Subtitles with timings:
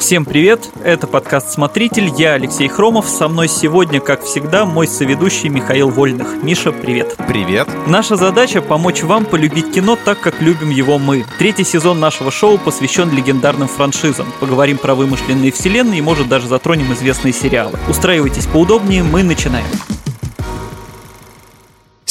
[0.00, 5.50] Всем привет, это подкаст «Смотритель», я Алексей Хромов, со мной сегодня, как всегда, мой соведущий
[5.50, 6.42] Михаил Вольных.
[6.42, 7.16] Миша, привет.
[7.28, 7.68] Привет.
[7.86, 11.26] Наша задача– помочь вам полюбить кино так, как любим его мы.
[11.38, 14.26] Третий сезон нашего шоу посвящен легендарным франшизам.
[14.40, 17.78] Поговорим про вымышленные вселенные и, может, даже затронем известные сериалы.
[17.86, 19.66] Устраивайтесь поудобнее, мы начинаем.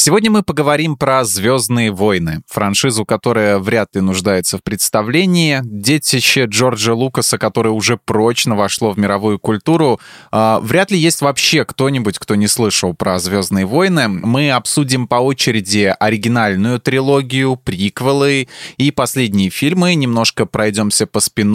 [0.02, 6.94] Сегодня мы поговорим про «Звездные войны», франшизу, которая вряд ли нуждается в представлении, детище Джорджа
[6.94, 10.00] Лукаса, которое уже прочно вошло в мировую культуру.
[10.32, 14.08] А, вряд ли есть вообще кто-нибудь, кто не слышал про «Звездные войны».
[14.08, 21.50] Мы обсудим по очереди оригинальную трилогию, приквелы и последние фильмы, немножко пройдемся по спин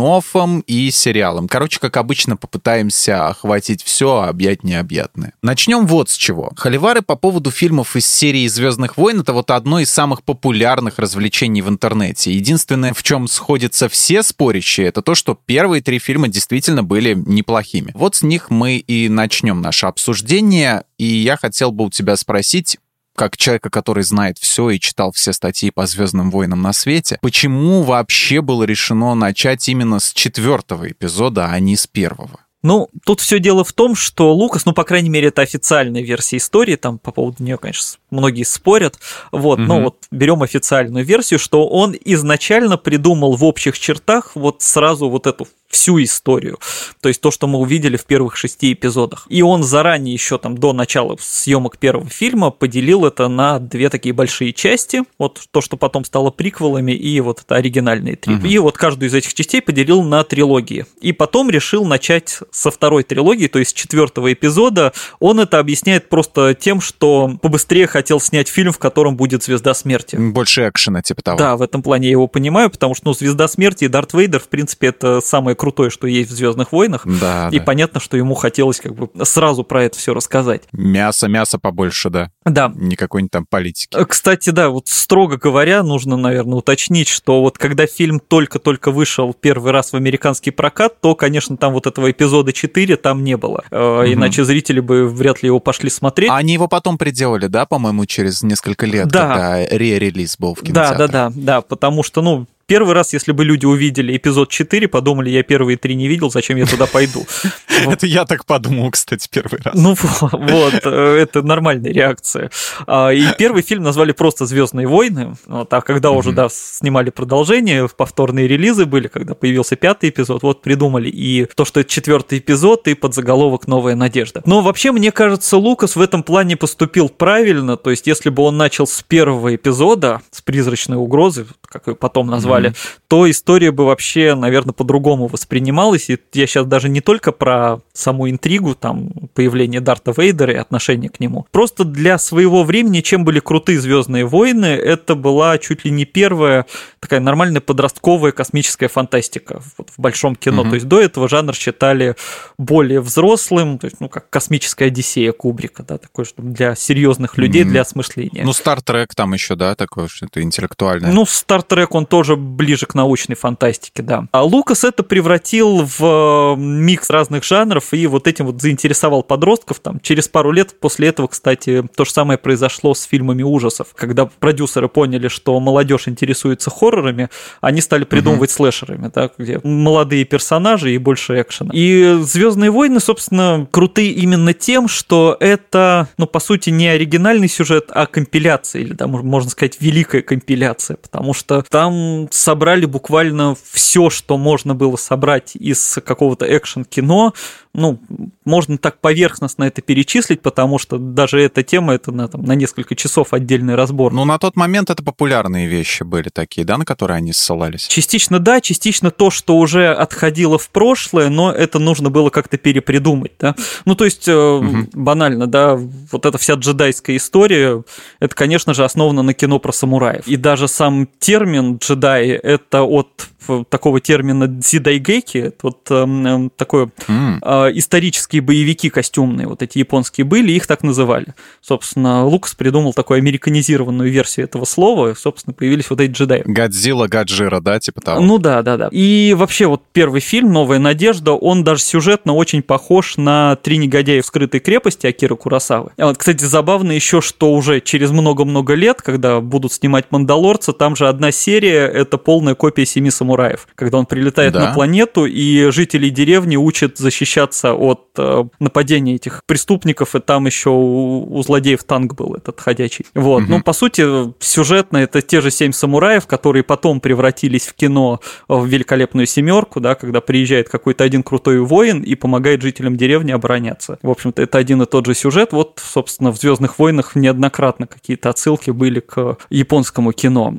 [0.67, 1.47] и сериалам.
[1.47, 5.33] Короче, как обычно, попытаемся охватить все, объять необъятное.
[5.41, 6.51] Начнем вот с чего.
[6.55, 10.99] Холивары по поводу фильмов из серии серии «Звездных войн»— это вот одно из самых популярных
[10.99, 12.33] развлечений в интернете.
[12.33, 17.91] Единственное, в чем сходятся все спорящие, это то, что первые три фильма действительно были неплохими.
[17.93, 22.77] Вот с них мы и начнем наше обсуждение, и я хотел бы у тебя спросить,
[23.15, 27.83] как человека, который знает все и читал все статьи по Звездным войнам на свете, почему
[27.83, 32.41] вообще было решено начать именно с четвертого эпизода, а не с первого?
[32.65, 36.37] Ну, тут все дело в том, что Лукас, ну, по крайней мере, это официальная версия
[36.37, 38.97] истории, там по поводу нее, конечно, многие спорят.
[39.31, 39.67] Вот, угу.
[39.67, 45.27] но вот берем официальную версию, что он изначально придумал в общих чертах вот сразу вот
[45.27, 46.57] эту всю историю.
[47.01, 49.27] То есть то, что мы увидели в первых шести эпизодах.
[49.29, 54.13] И он заранее еще там до начала съемок первого фильма поделил это на две такие
[54.13, 55.03] большие части.
[55.19, 58.35] Вот то, что потом стало приквелами, и вот это оригинальные три.
[58.35, 58.47] Угу.
[58.47, 60.85] И вот каждую из этих частей поделил на трилогии.
[61.01, 64.93] И потом решил начать со второй трилогии, то есть четвертого эпизода.
[65.19, 70.15] Он это объясняет просто тем, что побыстрее хотел снять фильм, в котором будет Звезда Смерти.
[70.15, 71.37] Больше экшена, типа того.
[71.37, 74.39] Да, в этом плане я его понимаю, потому что ну, Звезда Смерти и Дарт Вейдер,
[74.39, 77.01] в принципе, это самое крутое, что есть в Звездных войнах.
[77.05, 77.49] Да.
[77.51, 77.65] И да.
[77.65, 80.63] понятно, что ему хотелось как бы сразу про это все рассказать.
[80.71, 82.31] Мясо, мясо побольше, да.
[82.45, 82.71] Да.
[82.75, 83.95] Не какой-нибудь там политики.
[83.95, 89.33] Э, кстати, да, вот строго говоря, нужно, наверное, уточнить, что вот когда фильм только-только вышел
[89.33, 93.63] первый раз в американский прокат, то, конечно, там вот этого эпизода 4 там не было.
[93.71, 94.13] Угу.
[94.13, 96.29] Иначе зрители бы вряд ли его пошли смотреть.
[96.29, 99.19] А они его потом приделали, да, по-моему, через несколько лет, да.
[99.19, 100.97] когда ре-релиз был в кинотеатре.
[100.97, 104.87] Да, да, да, да, потому что, ну, Первый раз, если бы люди увидели эпизод 4,
[104.87, 107.27] подумали, я первые три не видел, зачем я туда пойду.
[107.85, 109.75] Это я так подумал, кстати, первый раз.
[109.75, 112.49] Ну вот, э, это нормальная реакция.
[112.87, 118.47] А, и первый фильм назвали просто «Звездные войны», а когда уже, да, снимали продолжение, повторные
[118.47, 122.95] релизы были, когда появился пятый эпизод, вот придумали и то, что это четвертый эпизод, и
[122.95, 124.41] подзаголовок «Новая надежда».
[124.45, 128.57] Но вообще, мне кажется, Лукас в этом плане поступил правильно, то есть если бы он
[128.57, 132.99] начал с первого эпизода, с «Призрачной угрозы», как ее потом назвали, mm-hmm.
[133.07, 136.09] то история бы вообще, наверное, по-другому воспринималась.
[136.09, 141.09] И я сейчас даже не только про саму интригу, там, появление Дарта Вейдера и отношение
[141.09, 141.45] к нему.
[141.51, 146.65] Просто для своего времени, чем были крутые Звездные войны, это была чуть ли не первая
[147.05, 150.63] такая нормальная подростковая космическая фантастика вот, в большом кино.
[150.63, 150.69] Mm-hmm.
[150.69, 152.15] То есть до этого жанр считали
[152.57, 157.63] более взрослым, то есть, ну, как космическая Одиссея Кубрика, да, такой, что для серьезных людей,
[157.63, 157.69] mm-hmm.
[157.69, 158.43] для осмысления.
[158.43, 161.11] Ну, Стартрек там еще, да, такое, что это интеллектуальное.
[161.11, 161.25] Ну,
[161.65, 164.27] Стартрек, он тоже ближе к научной фантастике, да.
[164.31, 169.79] А Лукас это превратил в э, микс разных жанров и вот этим вот заинтересовал подростков.
[169.79, 173.87] Там через пару лет после этого, кстати, то же самое произошло с фильмами ужасов.
[173.95, 177.29] Когда продюсеры поняли, что молодежь интересуется хоррорами,
[177.61, 178.57] они стали придумывать угу.
[178.57, 181.71] слэшерами, да, где молодые персонажи и больше экшена.
[181.73, 187.85] И Звездные войны, собственно, крутые именно тем, что это, ну, по сути, не оригинальный сюжет,
[187.89, 194.37] а компиляция, или, да, можно сказать, великая компиляция, потому что там собрали буквально все, что
[194.37, 197.33] можно было собрать из какого-то экшен-кино.
[197.73, 197.99] Ну,
[198.45, 202.95] можно так поверхностно это перечислить, потому что даже эта тема, это на, там, на несколько
[202.95, 204.13] часов отдельный разбор.
[204.13, 207.87] Ну, на тот момент это популярные вещи были такие, да, на которые они ссылались?
[207.87, 213.33] Частично да, частично то, что уже отходило в прошлое, но это нужно было как-то перепридумать,
[213.39, 213.55] да.
[213.83, 214.87] Ну, то есть, угу.
[214.93, 215.75] банально, да,
[216.11, 217.83] вот эта вся джедайская история,
[218.19, 220.27] это, конечно же, основано на кино про самураев.
[220.27, 223.27] И даже сам термин джедай это от
[223.69, 230.67] такого термина дзидайгеки, вот э, такое э, исторические боевики костюмные, вот эти японские были, их
[230.67, 231.35] так называли.
[231.61, 236.43] Собственно, Лукас придумал такую американизированную версию этого слова, и, собственно, появились вот эти джедаи.
[236.45, 238.21] Годзилла, Гаджира, да, типа того?
[238.21, 238.89] Ну да, да, да.
[238.91, 244.21] И вообще вот первый фильм «Новая надежда», он даже сюжетно очень похож на «Три негодяя
[244.21, 245.91] в скрытой крепости» Акиры Курасавы.
[245.97, 250.95] А вот, кстати, забавно еще, что уже через много-много лет, когда будут снимать «Мандалорца», там
[250.95, 254.65] же одна одна серия— это полная копия «Семи самураев», когда он прилетает да.
[254.65, 260.69] на планету, и жителей деревни учат защищаться от э, нападения этих преступников, и там еще
[260.69, 263.05] у, у злодеев танк был этот ходячий.
[263.15, 263.43] Вот.
[263.43, 263.49] Угу.
[263.49, 264.05] Ну, по сути,
[264.39, 269.95] сюжетно это те же «Семь самураев», которые потом превратились в кино в «Великолепную семерку», да,
[269.95, 273.97] когда приезжает какой-то один крутой воин и помогает жителям деревни обороняться.
[274.03, 275.53] В общем-то, это один и тот же сюжет.
[275.53, 280.53] Вот, собственно, в «Звездных войнах» неоднократно какие-то отсылки были к японскому кино.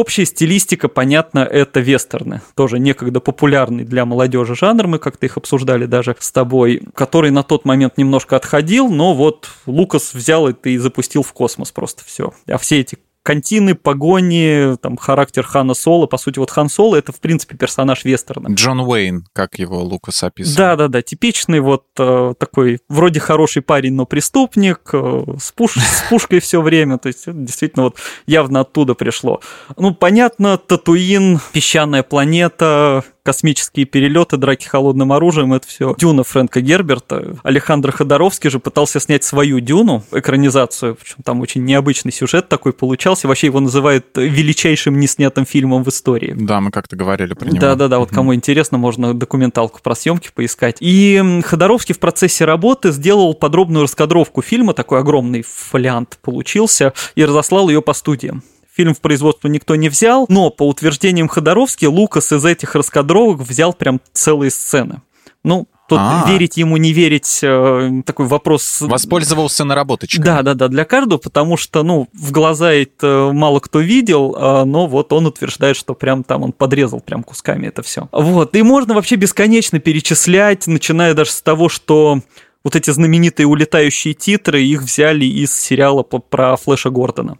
[0.00, 2.40] Общая стилистика, понятно, это вестерны.
[2.54, 7.42] Тоже некогда популярный для молодежи жанр, мы как-то их обсуждали даже с тобой, который на
[7.42, 12.32] тот момент немножко отходил, но вот Лукас взял это и запустил в космос просто все.
[12.48, 16.06] А все эти контины, погони, там, характер Хана Соло.
[16.06, 18.54] По сути, вот Хан Соло— это, в принципе, персонаж вестерна.
[18.54, 20.56] Джон Уэйн, как его Лукас описывал.
[20.56, 26.40] Да-да-да, типичный вот э, такой, вроде хороший парень, но преступник, э, с, пуш с пушкой
[26.40, 26.98] все время.
[26.98, 27.96] То есть, действительно, вот
[28.26, 29.40] явно оттуда пришло.
[29.76, 37.36] Ну, понятно, Татуин, песчаная планета, космические перелеты, драки холодным оружием, это все Дюна Фрэнка Герберта.
[37.42, 43.28] Александр Ходоровский же пытался снять свою Дюну, экранизацию, причем там очень необычный сюжет такой получался,
[43.28, 46.34] вообще его называют величайшим неснятым фильмом в истории.
[46.36, 47.60] Да, мы как-то говорили про него.
[47.60, 50.76] Да-да-да, вот кому интересно, можно документалку про съемки поискать.
[50.80, 57.68] И Ходоровский в процессе работы сделал подробную раскадровку фильма, такой огромный фолиант получился, и разослал
[57.68, 58.42] ее по студиям.
[58.76, 63.72] Фильм в производство никто не взял, но по утверждениям Ходоровски, Лукас из этих раскадровок взял
[63.72, 65.02] прям целые сцены.
[65.42, 66.30] Ну, Тут А-а-а.
[66.30, 68.80] верить ему, не верить, э, такой вопрос...
[68.80, 70.24] Воспользовался наработочкой.
[70.24, 74.64] Да, да, да, для каждого, потому что, ну, в глаза это мало кто видел, а,
[74.64, 78.08] но вот он утверждает, что прям там он подрезал прям кусками это все.
[78.12, 82.20] Вот, и можно вообще бесконечно перечислять, начиная даже с того, что
[82.62, 87.38] вот эти знаменитые улетающие титры, их взяли из сериала про Флэша Гордона.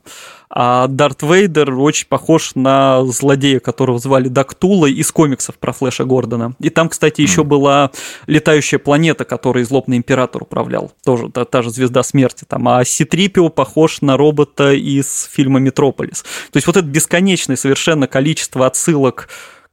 [0.52, 6.54] А Дарт Вейдер очень похож на злодея, которого звали Дактула из комиксов про Флэша Гордона.
[6.58, 7.92] И там, кстати, еще была
[8.26, 10.92] летающая планета, которой злобный император управлял.
[11.04, 12.66] Тоже та, та же звезда смерти там.
[12.68, 16.22] А Ситрипио похож на робота из фильма «Метрополис».
[16.22, 19.28] То есть вот это бесконечное совершенно количество отсылок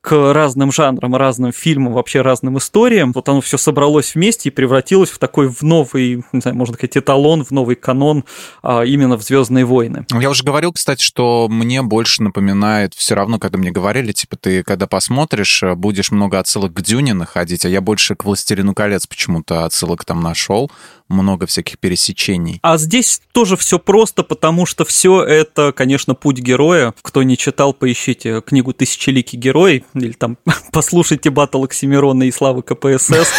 [0.08, 3.12] к разным жанрам, разным фильмам, вообще разным историям.
[3.12, 6.96] Вот оно все собралось вместе и превратилось в такой в новый, не знаю, можно сказать,
[6.96, 8.24] эталон, в новый канон
[8.64, 10.06] а, именно в Звездные войны.
[10.18, 14.64] Я уже говорил, кстати, что мне больше напоминает все равно, когда мне говорили, типа, ты
[14.64, 19.66] когда посмотришь, будешь много отсылок к Дюне находить, а я больше к Властелину колец почему-то
[19.66, 20.72] отсылок там нашел
[21.10, 22.60] много всяких пересечений.
[22.62, 26.94] А здесь тоже все просто, потому что все это, конечно, путь героя.
[27.02, 30.38] Кто не читал, поищите книгу «Тысячеликий герой» или там
[30.72, 33.32] послушайте батл Оксимирона и Славы КПСС.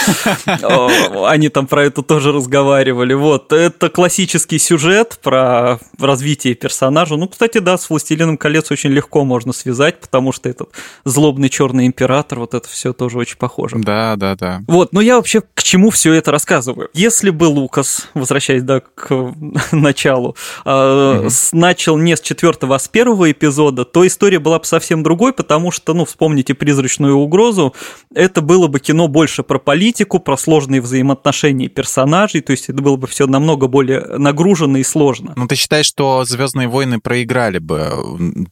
[1.27, 3.15] Они там про это тоже разговаривали.
[3.15, 7.17] Вот, это классический сюжет про развитие персонажа.
[7.17, 10.71] Ну, кстати, да, с «Властелином колец» очень легко можно связать, потому что этот
[11.05, 13.77] злобный черный император, вот это все тоже очень похоже.
[13.79, 14.63] Да, да, да.
[14.67, 16.89] Вот, но я вообще к чему все это рассказываю?
[16.95, 19.11] Если был Лукас, возвращаясь да, к
[19.73, 21.29] началу, угу.
[21.53, 25.71] начал не с четвертого, а с первого эпизода, то история была бы совсем другой, потому
[25.71, 27.75] что, ну, вспомните «Призрачную угрозу»,
[28.15, 32.97] это было бы кино больше про политику, про сложные взаимоотношения персонажей, то есть это было
[32.97, 35.33] бы все намного более нагружено и сложно.
[35.37, 37.93] Ну, ты считаешь, что «Звездные войны» проиграли бы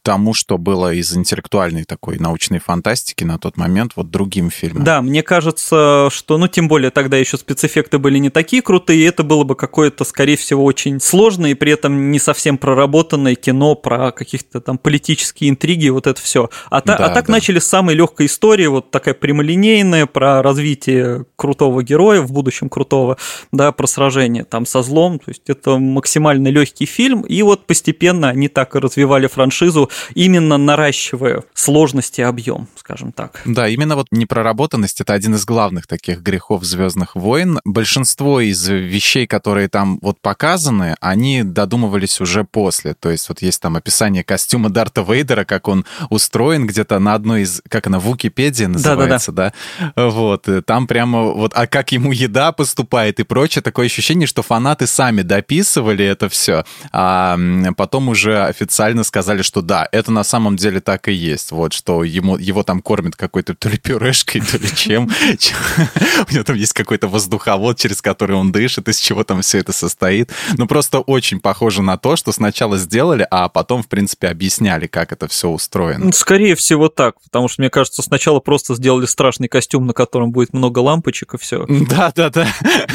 [0.03, 4.83] тому, что было из интеллектуальной такой научной фантастики на тот момент, вот другим фильмам?
[4.83, 9.03] Да, мне кажется, что, ну, тем более тогда еще спецэффекты были не такие крутые, и
[9.03, 13.75] это было бы какое-то, скорее всего, очень сложное и при этом не совсем проработанное кино
[13.75, 16.49] про каких-то там политические интриги, вот это все.
[16.69, 17.33] А, та, а так да.
[17.33, 23.17] начали с самой легкой истории, вот такая прямолинейная, про развитие крутого героя, в будущем крутого,
[23.51, 28.29] да, про сражение там со злом, то есть это максимально легкий фильм, и вот постепенно
[28.29, 33.41] они так и развивали франшизу, именно наращивая сложности и объем, скажем так.
[33.45, 37.59] Да, именно вот непроработанность это один из главных таких грехов Звездных войн.
[37.65, 42.93] Большинство из вещей, которые там вот показаны, они додумывались уже после.
[42.93, 47.41] То есть вот есть там описание костюма Дарта Вейдера, как он устроен где-то на одной
[47.41, 50.09] из, как она, в Википедии называется, да, да, да.
[50.09, 54.87] Вот, там прямо вот, а как ему еда поступает и прочее, такое ощущение, что фанаты
[54.87, 57.37] сами дописывали это все, а
[57.75, 62.03] потом уже официально сказали, что да, это на самом деле так и есть, вот, что
[62.03, 65.05] ему, его там кормят какой-то то ли пюрешкой, то ли чем.
[66.29, 69.59] У него там есть какой-то воздуховод, через который он дышит, пишет, из чего там все
[69.59, 70.31] это состоит.
[70.57, 75.11] Ну, просто очень похоже на то, что сначала сделали, а потом, в принципе, объясняли, как
[75.11, 76.05] это все устроено.
[76.05, 80.31] Ну, скорее всего так, потому что, мне кажется, сначала просто сделали страшный костюм, на котором
[80.31, 81.65] будет много лампочек и все.
[81.87, 82.47] Да, да, да.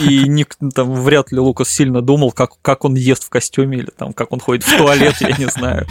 [0.06, 3.90] И ник, там вряд ли Лукас сильно думал, как, как он ест в костюме или
[3.90, 5.86] там как он ходит в туалет, я не знаю.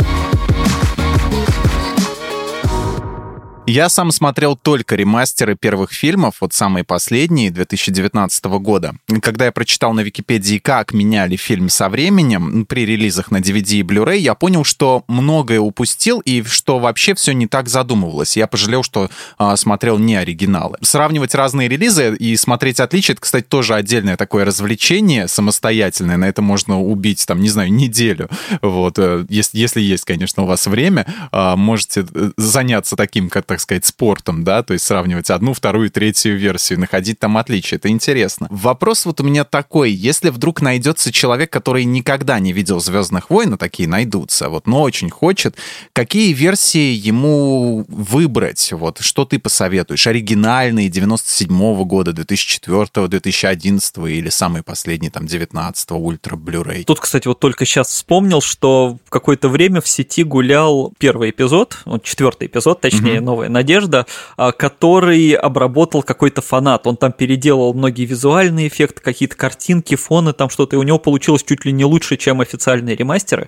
[3.67, 8.95] Я сам смотрел только ремастеры первых фильмов, вот самые последние, 2019 года.
[9.21, 13.83] Когда я прочитал на Википедии, как меняли фильм со временем при релизах на DVD и
[13.83, 18.35] Blu-ray, я понял, что многое упустил и что вообще все не так задумывалось.
[18.35, 20.77] Я пожалел, что э, смотрел не оригиналы.
[20.81, 26.17] Сравнивать разные релизы и смотреть отличия, это, кстати, тоже отдельное такое развлечение самостоятельное.
[26.17, 28.27] На это можно убить, там, не знаю, неделю.
[28.63, 33.59] Вот, э, если, если есть, конечно, у вас время, э, можете заняться таким, как так
[33.59, 37.77] сказать, спортом, да, то есть сравнивать одну, вторую, третью версию, находить там отличия.
[37.77, 38.47] Это интересно.
[38.49, 39.91] Вопрос вот у меня такой.
[39.91, 44.81] Если вдруг найдется человек, который никогда не видел «Звездных войн», а такие найдутся, вот, но
[44.81, 45.57] очень хочет,
[45.91, 48.71] какие версии ему выбрать?
[48.71, 50.07] Вот, что ты посоветуешь?
[50.07, 56.85] Оригинальные 97-го года, 2004-го, 2011-го или самый последний, там, 19-го, ультра Blu-ray?
[56.85, 61.77] Тут, кстати, вот только сейчас вспомнил, что в какое-то время в сети гулял первый эпизод,
[62.01, 63.25] четвертый эпизод, точнее, угу.
[63.41, 64.05] Новая надежда,
[64.37, 66.85] а, который обработал какой-то фанат.
[66.85, 71.43] Он там переделал многие визуальные эффекты, какие-то картинки, фоны, там что-то, и у него получилось
[71.43, 73.47] чуть ли не лучше, чем официальные ремастеры.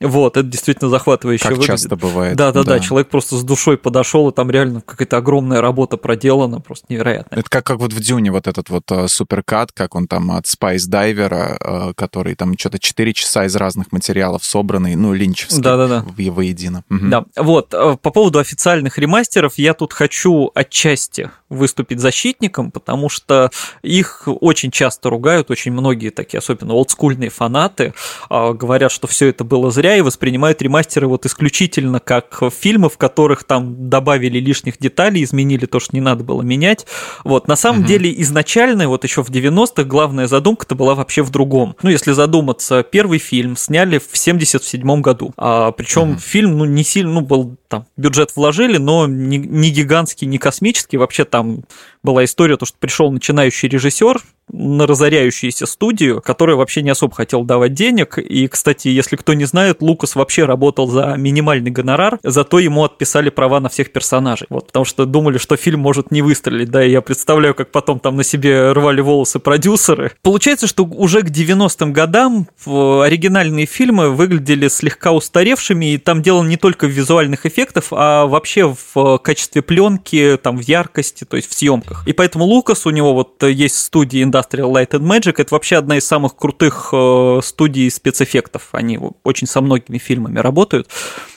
[0.00, 1.70] Вот, это действительно захватывающе как выглядит.
[1.70, 2.36] часто бывает.
[2.36, 7.36] Да-да-да, человек просто с душой подошел, и там реально какая-то огромная работа проделана, просто невероятно.
[7.36, 10.44] Это как, как вот в Дюне вот этот вот uh, суперкат, как он там от
[10.46, 16.04] Spice Diver, uh, который там что-то 4 часа из разных материалов собранный, ну, линчевский, да-да-да.
[16.30, 16.84] воедино.
[16.90, 17.06] Угу.
[17.08, 23.50] Да, вот, по поводу официальных ремастеров, я тут хочу отчасти выступить защитником, потому что
[23.82, 27.92] их очень часто ругают, очень многие такие, особенно олдскульные фанаты,
[28.28, 32.96] а, говорят, что все это было зря и воспринимают ремастеры вот исключительно как фильмы, в
[32.98, 36.86] которых там добавили лишних деталей, изменили то, что не надо было менять.
[37.24, 37.88] Вот, на самом угу.
[37.88, 41.74] деле изначально, вот еще в 90-х, главная задумка-то была вообще в другом.
[41.82, 46.18] Ну, если задуматься, первый фильм сняли в 77 году, а, причем угу.
[46.20, 50.96] фильм, ну, не сильно, ну, был там, бюджет вложили, но не, не гигантский, не космический,
[50.96, 51.62] вообще там
[52.02, 54.20] была история, то, что пришел начинающий режиссер,
[54.52, 58.18] на разоряющуюся студию, которая вообще не особо хотел давать денег.
[58.18, 63.30] И, кстати, если кто не знает, Лукас вообще работал за минимальный гонорар, зато ему отписали
[63.30, 64.46] права на всех персонажей.
[64.50, 66.70] Вот, потому что думали, что фильм может не выстрелить.
[66.70, 70.12] Да, и я представляю, как потом там на себе рвали волосы продюсеры.
[70.22, 76.56] Получается, что уже к 90-м годам оригинальные фильмы выглядели слегка устаревшими, и там дело не
[76.56, 81.54] только в визуальных эффектах, а вообще в качестве пленки, там, в яркости, то есть в
[81.54, 82.06] съемках.
[82.06, 85.34] И поэтому Лукас, у него вот есть студия Industrial Light and Magic.
[85.38, 88.68] Это вообще одна из самых крутых э, студий спецэффектов.
[88.72, 90.88] Они очень со многими фильмами работают.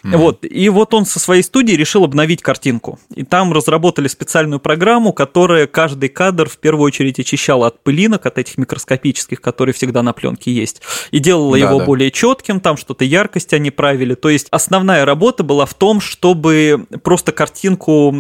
[0.04, 0.18] Mm-hmm.
[0.18, 0.46] Вот.
[0.46, 3.00] И вот он со своей студией решил обновить картинку.
[3.16, 8.38] И там разработали специальную программу, которая каждый кадр в первую очередь очищала от пылинок, от
[8.38, 10.82] этих микроскопических, которые всегда на пленке есть,
[11.12, 11.86] и делала да, его да.
[11.86, 14.16] более четким, там что-то яркость они правили.
[14.16, 18.14] То есть основная работа была в том, чтобы просто картинку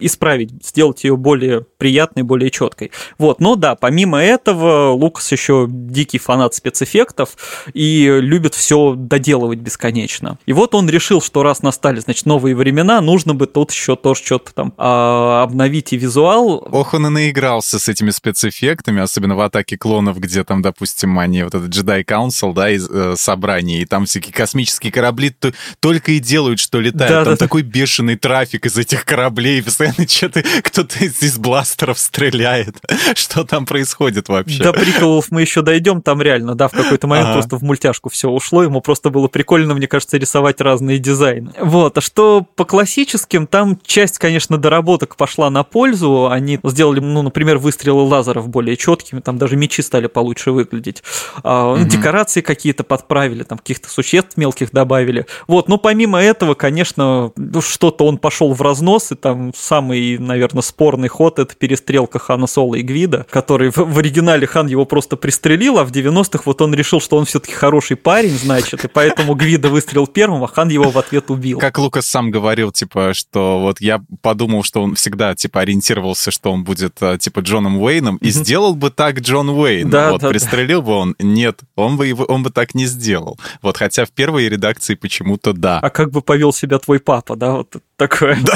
[0.00, 2.90] исправить, сделать ее более приятной, более четкой.
[3.18, 3.40] Вот.
[3.40, 7.36] Но да, помимо этого, Лукас еще дикий фанат спецэффектов
[7.72, 10.38] и любит все доделывать бесконечно.
[10.46, 14.22] И вот он решил, что раз настали, значит, новые времена, нужно бы тут еще тоже
[14.24, 16.66] что-то там а, обновить и визуал.
[16.70, 21.42] Ох, он и наигрался с этими спецэффектами, особенно в атаке клонов, где там, допустим, они
[21.42, 26.12] вот этот Jedi Council, да, из э, собрания, и там всякие космические корабли то, только
[26.12, 27.12] и делают, что летают.
[27.12, 27.68] Да, там да, такой да.
[27.68, 32.76] бешеный трафик из этих кораблей, постоянно что-то кто-то из, из бластеров стреляет.
[33.14, 34.62] Что там происходит вообще?
[34.62, 37.34] До приколов мы еще дойдем, там реально, да, в какой-то момент ага.
[37.34, 41.52] просто в мультяшку все ушло, ему просто было прикольно, мне кажется, рисовать разные дизайны.
[41.60, 47.22] Вот, а что по классическим, там часть, конечно, доработок пошла на пользу, они сделали, ну,
[47.22, 51.02] например, выстрелы лазеров более четкими, там даже мечи стали получше выглядеть,
[51.42, 51.78] угу.
[51.84, 55.26] декорации какие-то подправили, там каких-то существ мелких добавили.
[55.46, 60.62] Вот, но помимо этого, конечно, ну, что-то он пошел в разнос, и там самый, наверное,
[60.62, 65.78] спорный ход это перестрелка Хана Соло и Гвида, который в оригинале Хан его просто пристрелил,
[65.78, 69.68] а в 90-х вот он решил, что он все-таки хороший парень, значит, и поэтому Гвида
[69.68, 71.58] выстрелил первым, а Хан его в ответ убил.
[71.58, 76.52] Как Лукас сам говорил, типа, что вот я подумал, что он всегда, типа, ориентировался, что
[76.52, 79.88] он будет, э, типа, Джоном Уэйном, и сделал бы так Джон Уэйн.
[79.88, 80.86] Да, вот, да, пристрелил да.
[80.86, 83.38] бы он, нет, он бы, его, он бы так не сделал.
[83.62, 85.78] Вот, хотя в первой редакции почему-то да.
[85.80, 88.38] А как бы повел себя твой папа, да, вот такое?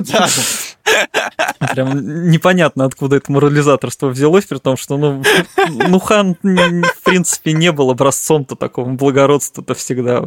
[0.00, 0.28] Да,
[1.72, 5.22] Прям непонятно, откуда это морализаторство взялось, при том, что, ну,
[5.88, 10.24] ну Хан, в принципе, не был образцом-то такого благородства-то всегда.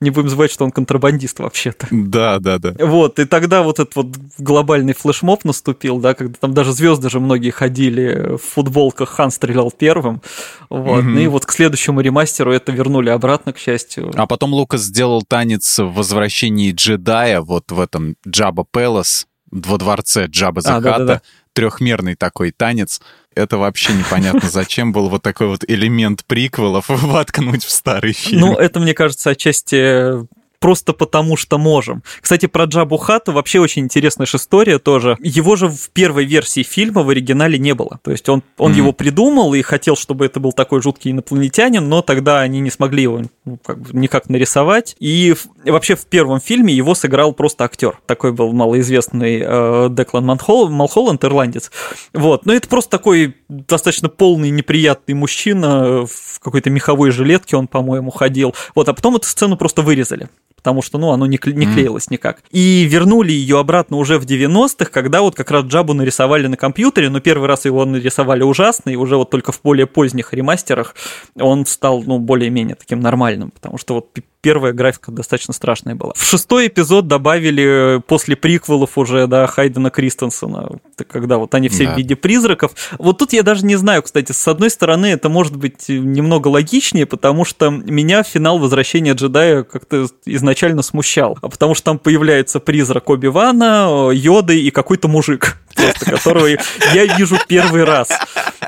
[0.00, 1.86] Не будем забывать, что он контрабандист вообще-то.
[1.90, 2.74] Да, да, да.
[2.78, 4.06] Вот, и тогда вот этот вот
[4.38, 9.70] глобальный флешмоб наступил, да, когда там даже звезды же многие ходили в футболках, Хан стрелял
[9.70, 10.22] первым.
[10.68, 11.22] Вот, mm-hmm.
[11.22, 14.10] и вот к следующему ремастеру это вернули обратно, к счастью.
[14.14, 20.26] А потом Лукас сделал танец в возвращении джедая вот в этом Джаба Пелос во дворце
[20.26, 21.22] Джаба Захата, а, да, да, да.
[21.52, 23.00] трехмерный такой танец.
[23.34, 28.40] Это вообще непонятно, зачем был вот такой вот элемент приквелов воткнуть в старый фильм.
[28.40, 30.26] Ну, это, мне кажется, отчасти
[30.62, 32.04] просто потому, что можем.
[32.20, 35.16] Кстати, про Джабу Хату вообще очень интересная же история тоже.
[35.20, 37.98] Его же в первой версии фильма в оригинале не было.
[38.04, 38.76] То есть он, он mm-hmm.
[38.76, 43.02] его придумал и хотел, чтобы это был такой жуткий инопланетянин, но тогда они не смогли
[43.02, 44.94] его ну, как бы никак нарисовать.
[45.00, 47.98] И вообще в первом фильме его сыграл просто актер.
[48.06, 51.72] Такой был малоизвестный э, Деклан Манхол, Малхолланд, ирландец.
[52.14, 52.46] Вот.
[52.46, 58.54] Но это просто такой достаточно полный неприятный мужчина в какой-то меховой жилетке он, по-моему, ходил.
[58.76, 60.28] Вот, а потом эту сцену просто вырезали
[60.62, 62.38] потому что, ну, оно не, не клеилось никак.
[62.52, 67.10] И вернули ее обратно уже в 90-х, когда вот как раз Джабу нарисовали на компьютере,
[67.10, 70.94] но первый раз его нарисовали ужасно, и уже вот только в более поздних ремастерах
[71.34, 76.12] он стал, ну, более-менее таким нормальным, потому что вот первая графика достаточно страшная была.
[76.14, 80.68] В шестой эпизод добавили после приквелов уже, да, Хайдена Кристенсена,
[81.08, 81.94] когда вот они все да.
[81.94, 82.72] в виде призраков.
[82.98, 87.06] Вот тут я даже не знаю, кстати, с одной стороны, это может быть немного логичнее,
[87.06, 93.08] потому что меня финал Возвращения джедая как-то изначально смущал, а потому что там появляется призрак
[93.10, 98.08] Оби-Вана, Йоды и какой-то мужик, просто которого я вижу первый раз.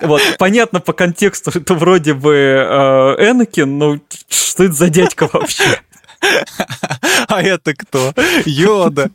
[0.02, 5.80] Вот, понятно по контексту, это вроде бы э, Энакин, но что это за дядька вообще?
[7.28, 8.12] А это кто?
[8.44, 9.10] Йода.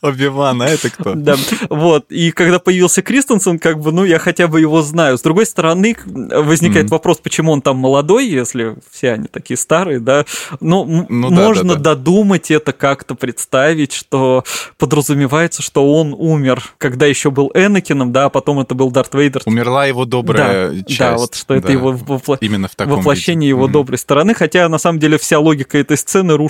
[0.00, 1.14] Оби-Ван, а это кто?
[1.14, 1.36] Да,
[1.68, 2.06] вот.
[2.10, 5.18] И когда появился Кристенсен, как бы, ну, я хотя бы его знаю.
[5.18, 6.90] С другой стороны, возникает mm-hmm.
[6.90, 10.24] вопрос, почему он там молодой, если все они такие старые, да.
[10.60, 14.44] Ну, ну можно да, да, додумать это как-то, представить, что
[14.78, 19.42] подразумевается, что он умер, когда еще был Энакином, да, а потом это был Дарт Вейдер.
[19.46, 20.98] Умерла его добрая да, часть.
[20.98, 22.38] Да, вот что это его вопла...
[22.40, 23.48] Именно в таком воплощение виде.
[23.48, 23.72] его mm-hmm.
[23.72, 26.47] доброй стороны, хотя на самом деле вся логика этой сцены рушится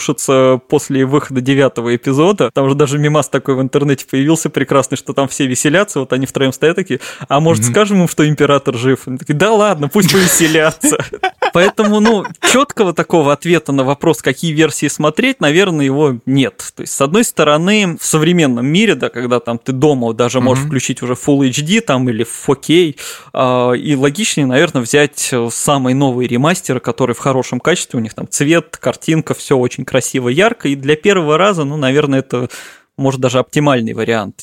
[0.68, 2.50] после выхода девятого эпизода.
[2.52, 6.26] Там же даже мимас такой в интернете появился прекрасный, что там все веселятся, вот они
[6.26, 7.70] втроем стоят такие, а может mm-hmm.
[7.70, 9.00] скажем им, что император жив?
[9.06, 10.98] Они такие, да ладно, пусть повеселятся.
[11.52, 16.72] Поэтому, ну, четкого такого ответа на вопрос, какие версии смотреть, наверное, его нет.
[16.76, 20.64] То есть, с одной стороны, в современном мире, да, когда там ты дома даже можешь
[20.64, 20.66] mm-hmm.
[20.68, 22.96] включить уже Full HD там или 4K,
[23.32, 28.28] э, и логичнее, наверное, взять самый новый ремастер, который в хорошем качестве, у них там
[28.28, 32.48] цвет, картинка, все очень красиво, ярко, и для первого раза, ну, наверное, это
[32.96, 34.42] может даже оптимальный вариант.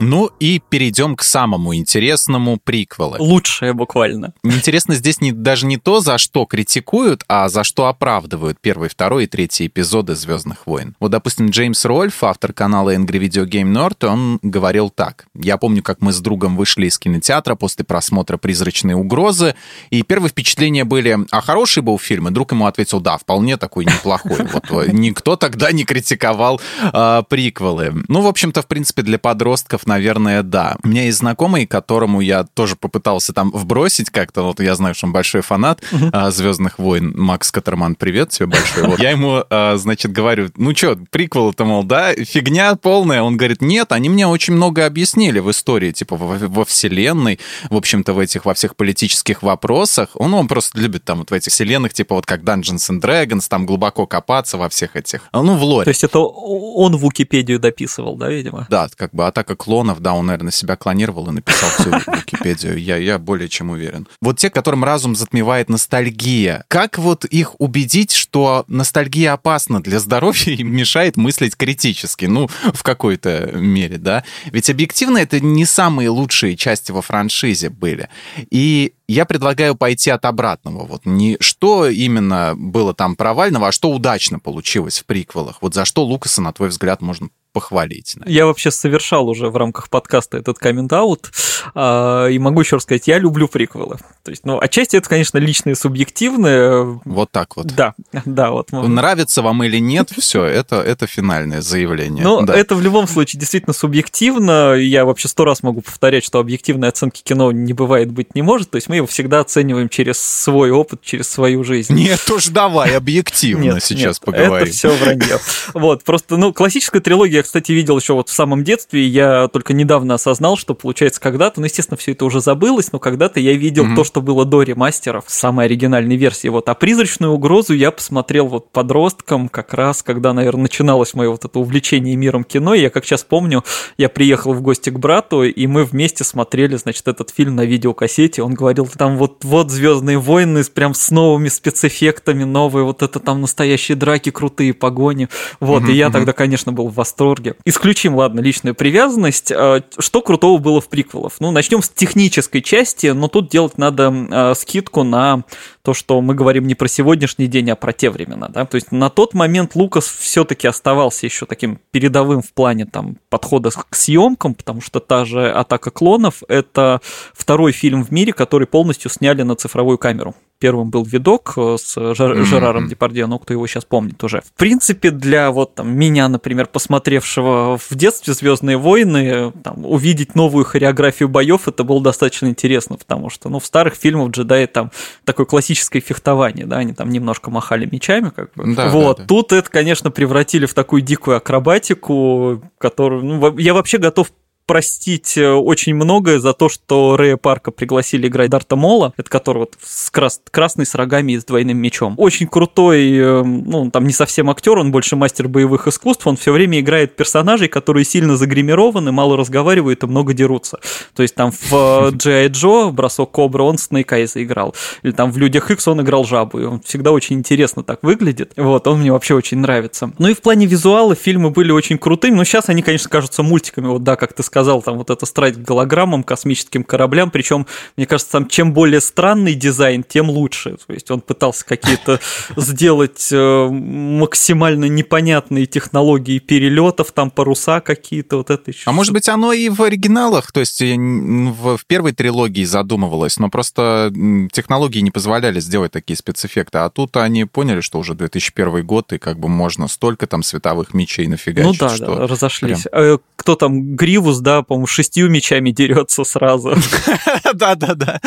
[0.00, 3.16] Ну и перейдем к самому интересному приквелу.
[3.18, 4.32] Лучшее буквально.
[4.44, 9.24] Интересно здесь не, даже не то, за что критикуют, а за что оправдывают первый, второй
[9.24, 10.94] и третий эпизоды «Звездных войн».
[11.00, 15.26] Вот, допустим, Джеймс Рольф, автор канала Angry Video Game Nerd, он говорил так.
[15.34, 19.56] «Я помню, как мы с другом вышли из кинотеатра после просмотра «Призрачные угрозы»,
[19.90, 22.28] и первые впечатления были, а хороший был фильм?
[22.28, 24.46] И друг ему ответил, да, вполне такой неплохой.
[24.52, 28.04] Вот э, никто тогда не критиковал э, приквелы.
[28.06, 30.76] Ну, в общем-то, в принципе, для подростков наверное, да.
[30.84, 35.06] У меня есть знакомый, которому я тоже попытался там вбросить как-то, вот я знаю, что
[35.06, 36.10] он большой фанат uh-huh.
[36.12, 37.12] а, «Звездных войн».
[37.16, 38.84] Макс Катерман, привет тебе большой.
[38.86, 39.00] Вот.
[39.00, 43.22] Я ему, а, значит, говорю, ну что, приквел-то, мол, да, фигня полная.
[43.22, 47.76] Он говорит, нет, они мне очень много объяснили в истории, типа во, во вселенной, в
[47.76, 50.10] общем-то, в этих, во всех политических вопросах.
[50.14, 53.46] Он, он просто любит там вот в этих вселенных, типа вот как Dungeons and Dragons,
[53.48, 55.84] там глубоко копаться во всех этих, ну, в лоре.
[55.84, 58.66] То есть это он в Википедию дописывал, да, видимо?
[58.70, 62.78] Да, как бы атака клонов клонов, да, он, наверное, себя клонировал и написал всю Википедию.
[62.78, 64.08] Я, я более чем уверен.
[64.20, 66.64] Вот те, которым разум затмевает ностальгия.
[66.66, 72.24] Как вот их убедить, что ностальгия опасна для здоровья и мешает мыслить критически?
[72.24, 74.24] Ну, в какой-то мере, да?
[74.46, 78.08] Ведь объективно это не самые лучшие части во франшизе были.
[78.50, 80.84] И я предлагаю пойти от обратного.
[80.84, 85.62] Вот не что именно было там провального, а что удачно получилось в приквелах.
[85.62, 88.16] Вот за что Лукаса, на твой взгляд, можно похвалить.
[88.16, 88.34] Наверное.
[88.34, 91.30] Я вообще совершал уже в рамках подкаста этот коммент-аут,
[91.74, 93.98] э, и могу еще раз сказать, я люблю приквелы.
[94.22, 97.00] То есть, ну, отчасти это, конечно, личное субъективное.
[97.04, 97.66] Вот так вот.
[97.66, 98.72] Да, да, вот.
[98.72, 102.24] Нравится вам или нет, все, это, это финальное заявление.
[102.24, 102.54] Ну, да.
[102.54, 104.74] это в любом случае действительно субъективно.
[104.74, 108.70] Я вообще сто раз могу повторять, что объективной оценки кино не бывает быть не может.
[108.70, 111.94] То есть мы его всегда оцениваем через свой опыт, через свою жизнь.
[111.94, 114.66] Нет уж, давай объективно сейчас поговорим.
[114.66, 115.38] это все вранье.
[115.74, 119.72] Вот, просто, ну, классическая трилогия я, кстати, видел еще вот в самом детстве, я только
[119.72, 123.86] недавно осознал, что, получается, когда-то, ну, естественно, все это уже забылось, но когда-то я видел
[123.86, 123.94] mm-hmm.
[123.94, 126.48] то, что было до ремастеров, самой оригинальной версии.
[126.48, 131.44] Вот, а «Призрачную угрозу» я посмотрел вот подростком, как раз, когда, наверное, начиналось мое вот
[131.44, 133.62] это увлечение миром кино, и я, как сейчас помню,
[133.96, 138.42] я приехал в гости к брату, и мы вместе смотрели, значит, этот фильм на видеокассете,
[138.42, 143.40] он говорил, там вот, вот «Звездные войны» прям с новыми спецэффектами, новые вот это там
[143.40, 145.28] настоящие драки, крутые погони,
[145.60, 147.27] вот, mm-hmm, и я тогда, конечно, был в восторге.
[147.64, 151.32] Исключим, ладно, личную привязанность, а, что крутого было в приквелах?
[151.40, 155.44] Ну, начнем с технической части, но тут делать надо э, скидку на
[155.82, 158.92] то, что мы говорим не про сегодняшний день, а про те времена, да, то есть
[158.92, 164.54] на тот момент Лукас все-таки оставался еще таким передовым в плане там подхода к съемкам,
[164.54, 167.00] потому что та же «Атака клонов»— это
[167.32, 171.94] второй фильм в мире, который полностью сняли на цифровую камеру первым был видок э, с
[172.14, 172.88] Жер, Жераром.
[172.88, 174.40] Депардье, ну, кто его сейчас помнит уже.
[174.40, 180.64] В принципе, для вот там меня, например, посмотревшего в детстве Звездные войны, там, увидеть новую
[180.64, 184.90] хореографию боев, это было достаточно интересно, потому что, ну, в старых фильмах джедаи там
[185.24, 188.74] такое классическое фехтование, да, они там немножко махали мечами, как бы.
[188.74, 189.26] Да, вот, да, да.
[189.26, 194.28] тут это, конечно, превратили в такую дикую акробатику, которую, ну, я вообще готов
[194.68, 199.60] простить э, очень многое за то, что Рэя Парка пригласили играть Дарта Мола, это который
[199.60, 202.14] вот с крас красный с рогами и с двойным мечом.
[202.18, 206.52] Очень крутой, э, ну, там не совсем актер, он больше мастер боевых искусств, он все
[206.52, 210.78] время играет персонажей, которые сильно загримированы, мало разговаривают и много дерутся.
[211.16, 212.48] То есть там в G.I.
[212.48, 214.74] Джо, бросок Кобра, он Снейк Айза играл.
[215.02, 218.52] Или там в Людях Икс он играл жабу, и он всегда очень интересно так выглядит.
[218.56, 220.12] Вот, он мне вообще очень нравится.
[220.18, 223.86] Ну и в плане визуала фильмы были очень крутыми, но сейчас они, конечно, кажутся мультиками,
[223.86, 227.66] вот да, как ты сказал, сказал, там вот это страсть к голограммам, космическим кораблям, причем,
[227.96, 230.76] мне кажется, там чем более странный дизайн, тем лучше.
[230.86, 232.18] То есть он пытался какие-то
[232.56, 238.82] сделать э, максимально непонятные технологии перелетов, там паруса какие-то, вот это еще.
[238.86, 244.12] А может быть, оно и в оригиналах, то есть в первой трилогии задумывалось, но просто
[244.52, 249.18] технологии не позволяли сделать такие спецэффекты, а тут они поняли, что уже 2001 год, и
[249.18, 251.80] как бы можно столько там световых мечей нафигачить.
[251.80, 252.82] Ну да, что да разошлись.
[252.82, 253.04] Прям...
[253.04, 256.74] Э, кто там, Гривус, да, по-моему, шестью мечами дерется сразу.
[257.54, 258.18] Да-да-да.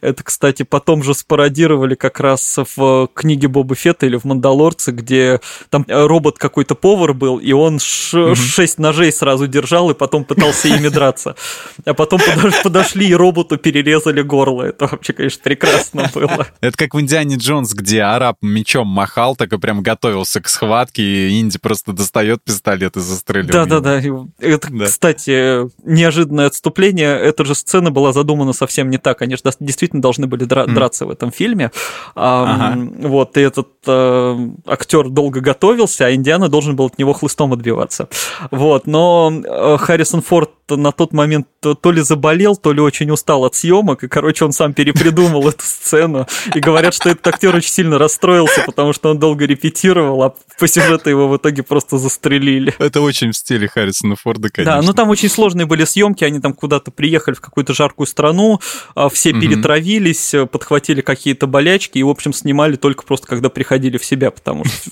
[0.00, 5.38] Это, кстати, потом же спародировали как раз в книге Боба Фетта или в «Мандалорце», где
[5.68, 10.88] там робот какой-то повар был, и он шесть ножей сразу держал и потом пытался ими
[10.88, 11.36] драться.
[11.84, 12.20] А потом
[12.62, 14.62] подошли и роботу перерезали горло.
[14.62, 16.46] Это вообще, конечно, прекрасно было.
[16.62, 21.02] Это как в «Индиане Джонс», где араб мечом махал, так и прям готовился к схватке,
[21.02, 23.52] и Инди просто достает пистолет и застреливает.
[23.52, 24.00] Да-да-да.
[24.38, 25.49] Это, кстати,
[25.84, 27.18] неожиданное отступление.
[27.18, 29.22] Эта же сцена была задумана совсем не так.
[29.22, 30.74] Они же действительно должны были дра- mm.
[30.74, 31.70] драться в этом фильме.
[32.14, 32.78] Ага.
[32.98, 34.36] Вот, и этот а,
[34.66, 38.08] актер долго готовился, а Индиана должен был от него хлыстом отбиваться.
[38.50, 43.44] Вот, но э, Харрисон Форд на тот момент то ли заболел, то ли очень устал
[43.44, 46.26] от съемок, и, короче, он сам перепридумал эту сцену.
[46.54, 50.68] И говорят, что этот актер очень сильно расстроился, потому что он долго репетировал, а по
[50.68, 52.74] сюжету его в итоге просто застрелили.
[52.78, 54.80] Это очень в стиле Харрисона Форда, конечно.
[54.80, 58.60] Да, ну там очень сложные были съемки, они там куда-то приехали в какую-то жаркую страну,
[58.94, 59.40] а, все угу.
[59.40, 64.64] перетравились, подхватили какие-то болячки и, в общем, снимали только просто когда приходили в себя, потому
[64.64, 64.90] что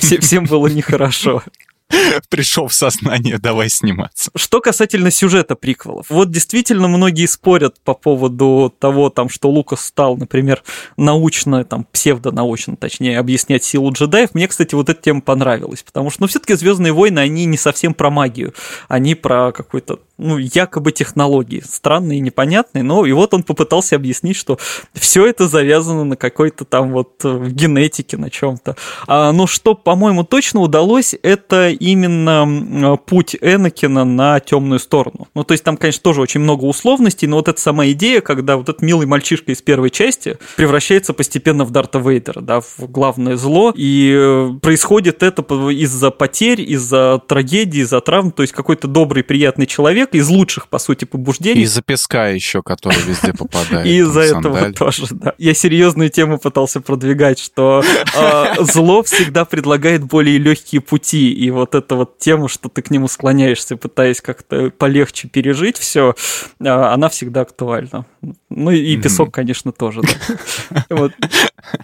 [0.20, 1.42] всем было нехорошо.
[2.28, 4.30] пришел в сознание, давай сниматься.
[4.34, 6.06] Что касательно сюжета приквелов.
[6.08, 10.62] Вот действительно многие спорят по поводу того, там, что Лукас стал, например,
[10.96, 14.34] научно, там, псевдонаучно, точнее, объяснять силу джедаев.
[14.34, 17.94] Мне, кстати, вот эта тема понравилась, потому что, ну, все-таки Звездные войны, они не совсем
[17.94, 18.54] про магию,
[18.88, 24.36] они про какой-то ну, якобы технологии, странные и непонятные, но и вот он попытался объяснить,
[24.36, 24.58] что
[24.94, 28.76] все это завязано на какой-то там вот э, генетике, на чем-то.
[29.06, 35.28] А, но что, по-моему, точно удалось, это именно путь Энакина на темную сторону.
[35.34, 38.56] Ну, то есть там, конечно, тоже очень много условностей, но вот эта сама идея, когда
[38.56, 43.36] вот этот милый мальчишка из первой части превращается постепенно в Дарта Вейдера, да, в главное
[43.36, 49.22] зло, и э, происходит это из-за потерь, из-за трагедии, из-за травм, то есть какой-то добрый,
[49.22, 51.62] приятный человек, человек из лучших, по сути, побуждений.
[51.62, 53.86] Из-за песка еще, который везде попадает.
[53.86, 55.34] И из-за этого тоже, да.
[55.38, 57.82] Я серьезную тему пытался продвигать, что
[58.16, 62.90] а, зло всегда предлагает более легкие пути, и вот эта вот тема, что ты к
[62.90, 66.14] нему склоняешься, пытаясь как-то полегче пережить все,
[66.60, 68.06] а, она всегда актуальна.
[68.50, 70.02] Ну и песок, конечно, тоже.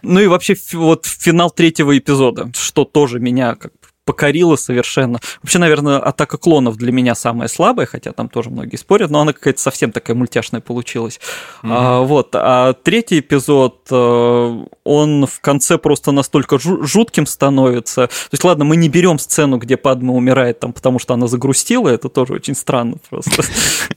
[0.03, 3.73] Ну и вообще вот финал третьего эпизода, что тоже меня как
[4.05, 5.21] покорила совершенно.
[5.43, 9.33] Вообще, наверное, атака клонов для меня самая слабая, хотя там тоже многие спорят, но она
[9.33, 11.21] какая-то совсем такая мультяшная получилась.
[11.63, 11.69] Mm-hmm.
[11.71, 12.31] А, вот.
[12.35, 18.07] А третий эпизод, э, он в конце просто настолько жутким становится.
[18.07, 21.89] То есть, ладно, мы не берем сцену, где Падма умирает там, потому что она загрустила,
[21.89, 23.43] это тоже очень странно просто.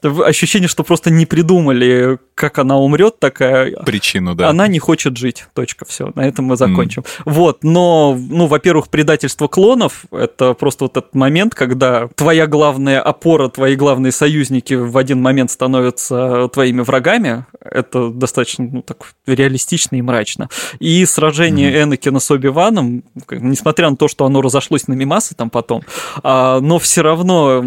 [0.25, 3.71] Ощущение, что просто не придумали, как она умрет такая.
[3.83, 4.49] Причину, да.
[4.49, 5.45] Она не хочет жить.
[5.53, 6.11] Точка, все.
[6.15, 7.01] На этом мы закончим.
[7.01, 7.21] Mm.
[7.25, 13.49] Вот, но, ну, во-первых, предательство клонов это просто вот этот момент, когда твоя главная опора,
[13.49, 17.45] твои главные союзники в один момент становятся твоими врагами.
[17.59, 20.49] Это достаточно ну, так реалистично и мрачно.
[20.79, 21.83] И сражение mm-hmm.
[21.83, 25.83] Энакина с Оби-Ваном, несмотря на то, что оно разошлось на мимасы там потом,
[26.23, 27.63] а, но все равно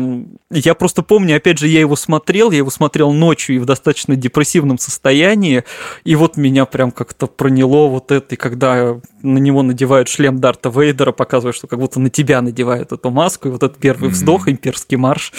[0.51, 4.17] я просто помню, опять же, я его смотрел, я его смотрел ночью и в достаточно
[4.17, 5.65] депрессивном состоянии,
[6.05, 10.71] и вот меня прям как-то проняло вот это, и когда на него надевают шлем Дарта
[10.71, 14.49] Вейдера, показывая, что как будто на тебя надевают эту маску, и вот этот первый вздох,
[14.49, 15.33] имперский марш,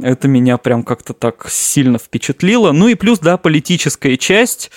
[0.00, 2.72] это меня прям как-то так сильно впечатлило.
[2.72, 4.70] Ну и плюс, да, политическая часть,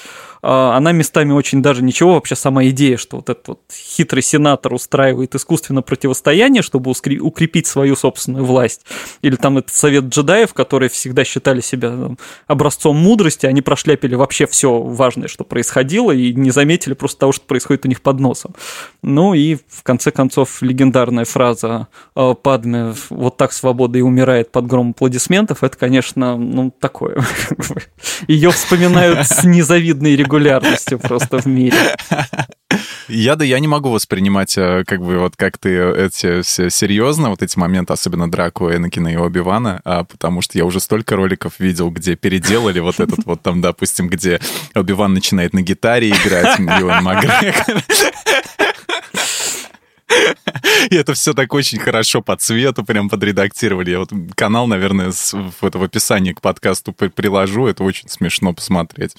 [0.50, 5.36] она местами очень даже ничего, вообще сама идея, что вот этот вот хитрый сенатор устраивает
[5.36, 8.86] искусственно противостояние, чтобы укрепить свою собственную власть,
[9.22, 12.16] или там этот совет джедаев, которые всегда считали себя
[12.48, 17.46] образцом мудрости, они прошляпили вообще все важное, что происходило, и не заметили просто того, что
[17.46, 18.56] происходит у них под носом.
[19.02, 24.66] Ну и в конце концов легендарная фраза «А, Падме вот так свобода и умирает под
[24.68, 27.22] гром аплодисментов, это, конечно, ну такое.
[28.30, 30.37] Ее вспоминают с незавидной регулярностью
[30.98, 31.96] просто в мире.
[33.08, 37.30] Я да, я не могу воспринимать, э, как бы, вот как ты эти все серьезно,
[37.30, 41.54] вот эти моменты, особенно драку Энакина и Оби-Вана, а, потому что я уже столько роликов
[41.60, 44.42] видел, где переделали вот этот вот там, допустим, где
[44.76, 47.84] Оби-Ван начинает на гитаре играть, Юэн Макгрегор.
[50.90, 53.92] И это все так очень хорошо по цвету прям подредактировали.
[53.92, 57.68] Я вот канал, наверное, с, в, это, в описании к подкасту приложу.
[57.68, 59.16] Это очень смешно посмотреть.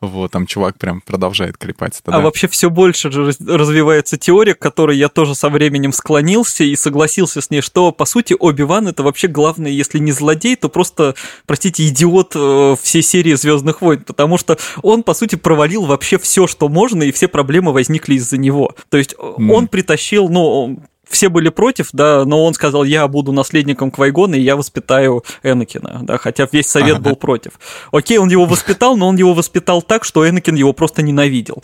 [0.00, 2.00] Вот, там чувак прям продолжает клепать.
[2.00, 2.20] Это, а да.
[2.20, 7.50] вообще все больше развивается теория, к которой я тоже со временем склонился и согласился с
[7.50, 11.14] ней, что, по сути, Оби-Ван это вообще главный, если не злодей, то просто,
[11.46, 16.46] простите, идиот э, всей серии Звездных войн, потому что он, по сути, провалил вообще все,
[16.46, 18.74] что можно, и все проблемы возникли из-за него.
[18.88, 19.50] То есть mm.
[19.50, 20.78] он притащил ну,
[21.12, 26.00] все были против, да, но он сказал, я буду наследником Квайгона, и я воспитаю Энакина,
[26.02, 27.52] да, хотя весь совет был против.
[27.92, 31.62] Окей, он его воспитал, но он его воспитал так, что Энакин его просто ненавидел.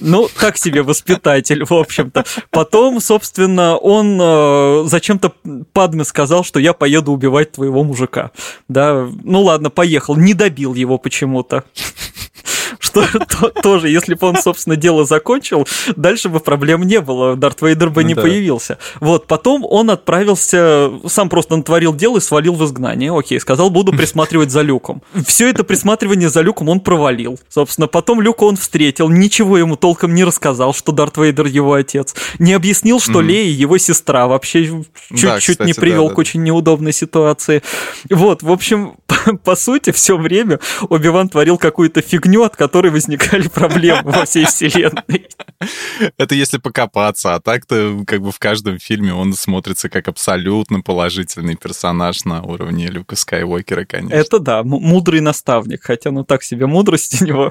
[0.00, 2.24] Ну, так себе воспитатель, в общем-то.
[2.50, 5.32] Потом, собственно, он э, зачем-то
[5.72, 8.32] Падме сказал, что я поеду убивать твоего мужика.
[8.68, 10.16] Да, ну ладно, поехал.
[10.16, 11.64] Не добил его почему-то
[13.62, 18.02] тоже, если бы он, собственно, дело закончил, дальше бы проблем не было, Дарт Вейдер бы
[18.02, 18.78] ну, не появился.
[19.00, 23.92] Вот, потом он отправился, сам просто натворил дело и свалил в изгнание, окей, сказал, буду
[23.96, 25.02] присматривать за Люком.
[25.26, 27.38] Все это присматривание за Люком он провалил.
[27.48, 32.14] Собственно, потом Люка он встретил, ничего ему толком не рассказал, что Дарт Вейдер его отец,
[32.38, 33.24] не объяснил, что.
[33.24, 37.62] Лея его сестра, вообще чуть-чуть не привел к очень неудобной ситуации.
[38.10, 38.96] Вот, в общем,
[39.44, 45.28] по сути, все время Оби-Ван творил какую-то фигню, от которой возникали проблемы во всей вселенной.
[46.18, 51.56] Это если покопаться, а так-то как бы в каждом фильме он смотрится как абсолютно положительный
[51.56, 54.14] персонаж на уровне Люка Скайуокера, конечно.
[54.14, 57.50] Это да, мудрый наставник, хотя ну так себе мудрость у него.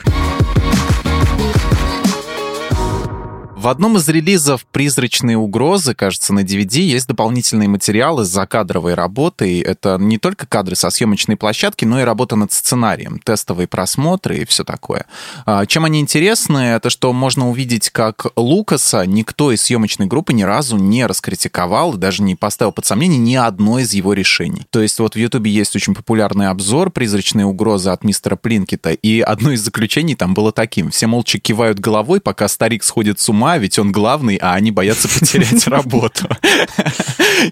[3.63, 9.61] В одном из релизов «Призрачные угрозы», кажется, на DVD есть дополнительные материалы с закадровой работой.
[9.61, 14.45] Это не только кадры со съемочной площадки, но и работа над сценарием, тестовые просмотры и
[14.45, 15.05] все такое.
[15.45, 16.57] А, чем они интересны?
[16.57, 22.21] Это что можно увидеть, как Лукаса никто из съемочной группы ни разу не раскритиковал, даже
[22.21, 24.63] не поставил под сомнение ни одно из его решений.
[24.71, 29.21] То есть вот в Ютубе есть очень популярный обзор «Призрачные угрозы» от мистера Плинкета, и
[29.21, 30.91] одно из заключений там было таким.
[30.91, 35.07] Все молча кивают головой, пока старик сходит с ума, ведь он главный, а они боятся
[35.07, 36.27] потерять работу.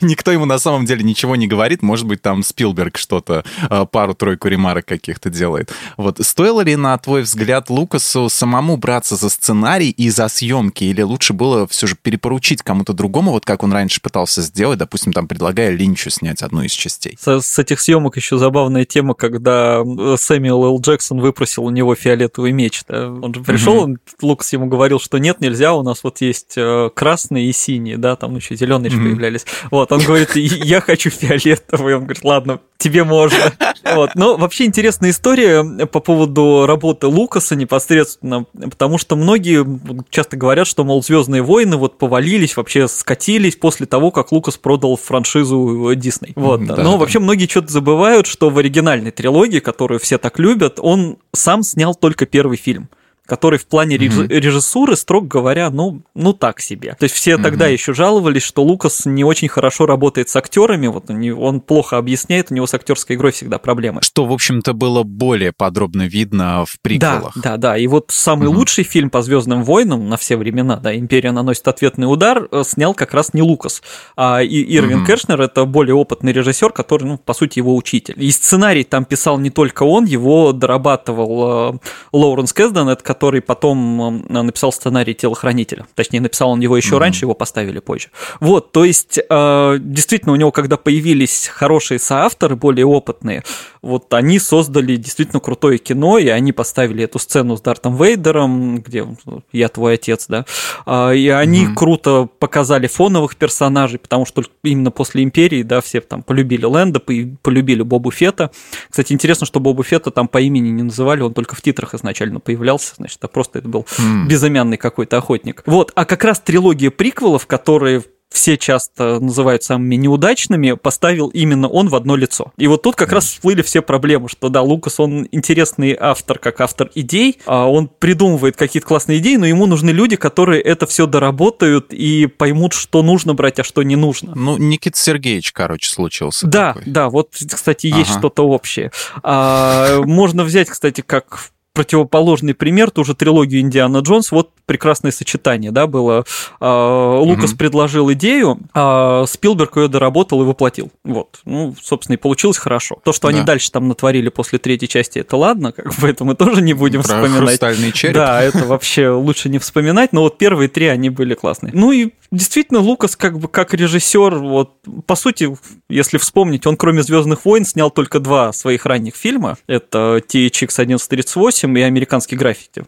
[0.01, 1.81] Никто ему на самом деле ничего не говорит.
[1.81, 5.71] Может быть, там Спилберг что-то, э, пару-тройку ремарок каких-то делает.
[5.97, 10.83] Вот стоило ли, на твой взгляд, Лукасу самому браться за сценарий и за съемки?
[10.83, 15.13] Или лучше было все же перепоручить кому-то другому, вот как он раньше пытался сделать, допустим,
[15.13, 17.17] там предлагая Линчу снять одну из частей?
[17.19, 20.81] С, с этих съемок еще забавная тема, когда э, Сэмюэл Л.
[20.81, 22.83] Джексон выпросил у него фиолетовый меч.
[22.87, 23.09] Да?
[23.09, 23.97] Он же пришел, mm-hmm.
[24.21, 28.15] Лукас ему говорил, что нет, нельзя, у нас вот есть э, красные и синие, да,
[28.15, 29.03] там еще зеленые mm-hmm.
[29.03, 29.45] появлялись.
[29.69, 31.95] Вот, он говорит, я хочу фиолетовый.
[31.95, 33.37] Он говорит, ладно, тебе можно.
[33.83, 34.11] Вот.
[34.15, 39.65] Но вообще интересная история по поводу работы Лукаса непосредственно, потому что многие
[40.09, 44.97] часто говорят, что, мол, Звездные войны вот повалились, вообще скатились после того, как Лукас продал
[44.97, 46.33] франшизу Дисней.
[46.35, 46.65] Вот.
[46.65, 46.97] Да, Но да.
[46.97, 51.95] вообще многие что-то забывают, что в оригинальной трилогии, которую все так любят, он сам снял
[51.95, 52.89] только первый фильм
[53.31, 54.27] который в плане mm-hmm.
[54.27, 56.97] режиссуры, строго говоря, ну, ну так себе.
[56.99, 57.43] То есть все mm-hmm.
[57.43, 62.51] тогда еще жаловались, что Лукас не очень хорошо работает с актерами, вот он плохо объясняет,
[62.51, 64.01] у него с актерской игрой всегда проблемы.
[64.01, 67.31] Что, в общем-то, было более подробно видно в приквелах.
[67.35, 67.77] Да, да, да.
[67.77, 68.53] И вот самый mm-hmm.
[68.53, 72.93] лучший фильм по Звездным войнам на все времена, да, Империя наносит ответный удар, э, снял
[72.93, 73.81] как раз не Лукас,
[74.17, 75.07] а и Ирвин mm-hmm.
[75.07, 78.21] Кершнер это более опытный режиссер, который, ну, по сути, его учитель.
[78.21, 81.77] И сценарий там писал не только он, его дорабатывал э,
[82.11, 82.89] Лоуренс Кэсден,
[83.21, 85.85] который потом э, написал сценарий телохранителя.
[85.93, 86.97] Точнее, написал он его еще mm-hmm.
[86.97, 88.09] раньше, его поставили позже.
[88.39, 93.43] Вот, то есть, э, действительно, у него, когда появились хорошие соавторы, более опытные,
[93.81, 99.07] вот они создали действительно крутое кино, и они поставили эту сцену с Дартом Вейдером, где
[99.51, 100.45] я твой отец, да,
[100.85, 101.73] а, и они mm-hmm.
[101.75, 107.81] круто показали фоновых персонажей, потому что именно после Империи, да, все там полюбили Лэнда, полюбили
[107.81, 108.51] Бобу Фета.
[108.89, 112.39] Кстати, интересно, что Бобу Фета там по имени не называли, он только в титрах изначально
[112.39, 114.27] появлялся, значит, а просто это был mm.
[114.27, 115.63] безымянный какой-то охотник.
[115.65, 121.89] Вот, а как раз трилогия приквелов, которые все часто называют самыми неудачными, поставил именно он
[121.89, 122.53] в одно лицо.
[122.57, 126.61] И вот тут как раз всплыли все проблемы, что да, Лукас, он интересный автор, как
[126.61, 131.05] автор идей, а он придумывает какие-то классные идеи, но ему нужны люди, которые это все
[131.05, 134.33] доработают и поймут, что нужно брать, а что не нужно.
[134.33, 136.47] Ну, Никита Сергеевич, короче, случился.
[136.47, 136.91] Да, такой.
[136.91, 138.19] да, вот, кстати, есть ага.
[138.19, 138.91] что-то общее.
[139.23, 145.69] А, можно взять, кстати, как противоположный пример, ту же трилогию Индиана Джонс, вот прекрасное сочетание,
[145.69, 146.23] да, было.
[146.61, 147.57] А, Лукас mm-hmm.
[147.57, 150.93] предложил идею, а Спилберг ее доработал и воплотил.
[151.03, 151.41] Вот.
[151.43, 152.99] Ну, собственно, и получилось хорошо.
[153.03, 153.35] То, что да.
[153.35, 156.71] они дальше там натворили после третьей части, это ладно, как бы это мы тоже не
[156.73, 157.49] будем Про вспоминать.
[157.49, 158.15] хрустальный череп.
[158.15, 161.73] Да, это вообще лучше не вспоминать, но вот первые три, они были классные.
[161.73, 165.53] Ну и действительно, Лукас как бы как режиссер, вот, по сути,
[165.89, 169.57] если вспомнить, он кроме Звездных войн снял только два своих ранних фильма.
[169.67, 172.85] Это THX 1138 и Американский граффити.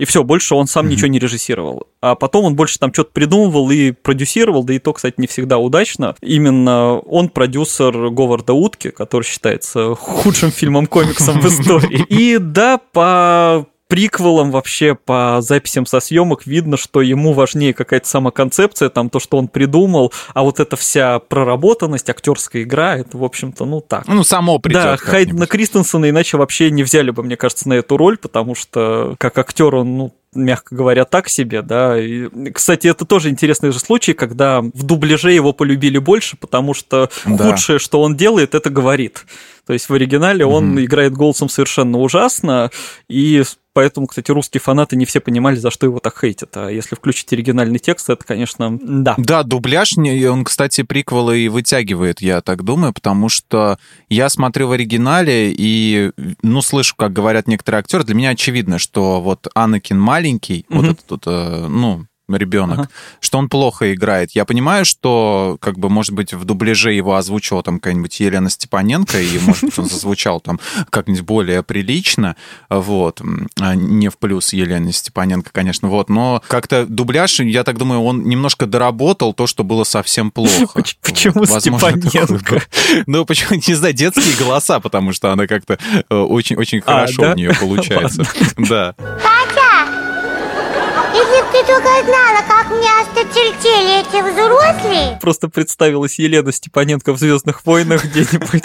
[0.00, 0.88] И все, больше он сам mm-hmm.
[0.88, 1.86] ничего не режиссировал.
[2.00, 5.58] А потом он больше там что-то придумывал и продюсировал, да и то, кстати, не всегда
[5.58, 6.16] удачно.
[6.22, 12.06] Именно он продюсер Говарда Утки, который считается худшим фильмом комиксом в истории.
[12.08, 18.88] И да, по приквелом вообще по записям со съемок видно, что ему важнее какая-то самоконцепция,
[18.88, 23.64] там то, что он придумал, а вот эта вся проработанность, актерская игра, это, в общем-то,
[23.64, 24.06] ну так.
[24.06, 24.82] Ну, само придет.
[24.82, 29.16] Да, Хайдена Кристенсена иначе вообще не взяли бы, мне кажется, на эту роль, потому что
[29.18, 32.00] как актер он, ну, мягко говоря, так себе, да.
[32.00, 37.10] И, кстати, это тоже интересный же случай, когда в дубляже его полюбили больше, потому что
[37.26, 37.36] да.
[37.36, 39.24] худшее, что он делает, это говорит.
[39.66, 40.84] То есть в оригинале он mm-hmm.
[40.84, 42.70] играет голосом совершенно ужасно,
[43.08, 46.56] и поэтому, кстати, русские фанаты не все понимали, за что его так хейтят.
[46.56, 49.14] А если включить оригинальный текст, это, конечно, да.
[49.18, 53.78] Да, дубляж, он, кстати, приквелы и вытягивает, я так думаю, потому что
[54.08, 59.20] я смотрю в оригинале и, ну, слышу, как говорят некоторые актеры, для меня очевидно, что
[59.20, 60.76] вот Анакин маленький, mm-hmm.
[60.76, 62.06] вот этот, э, ну,
[62.36, 62.88] ребенок, ага.
[63.20, 64.32] что он плохо играет.
[64.32, 69.20] Я понимаю, что, как бы, может быть, в дубляже его озвучила там какая-нибудь Елена Степаненко,
[69.20, 72.36] и, может быть, он зазвучал там как-нибудь более прилично,
[72.68, 73.20] вот,
[73.58, 78.24] а не в плюс Елене Степаненко, конечно, вот, но как-то дубляж, я так думаю, он
[78.24, 80.82] немножко доработал то, что было совсем плохо.
[81.02, 82.62] Почему Степаненко?
[83.06, 87.34] Ну, почему, не знаю, детские голоса, потому что она как-то очень-очень э, а, хорошо у
[87.34, 88.26] нее получается.
[88.56, 88.94] Да.
[91.60, 95.18] Ты только знала, как мне осточертели эти взрослые.
[95.20, 98.64] Просто представилась Елена Степаненко в «Звездных войнах» где-нибудь.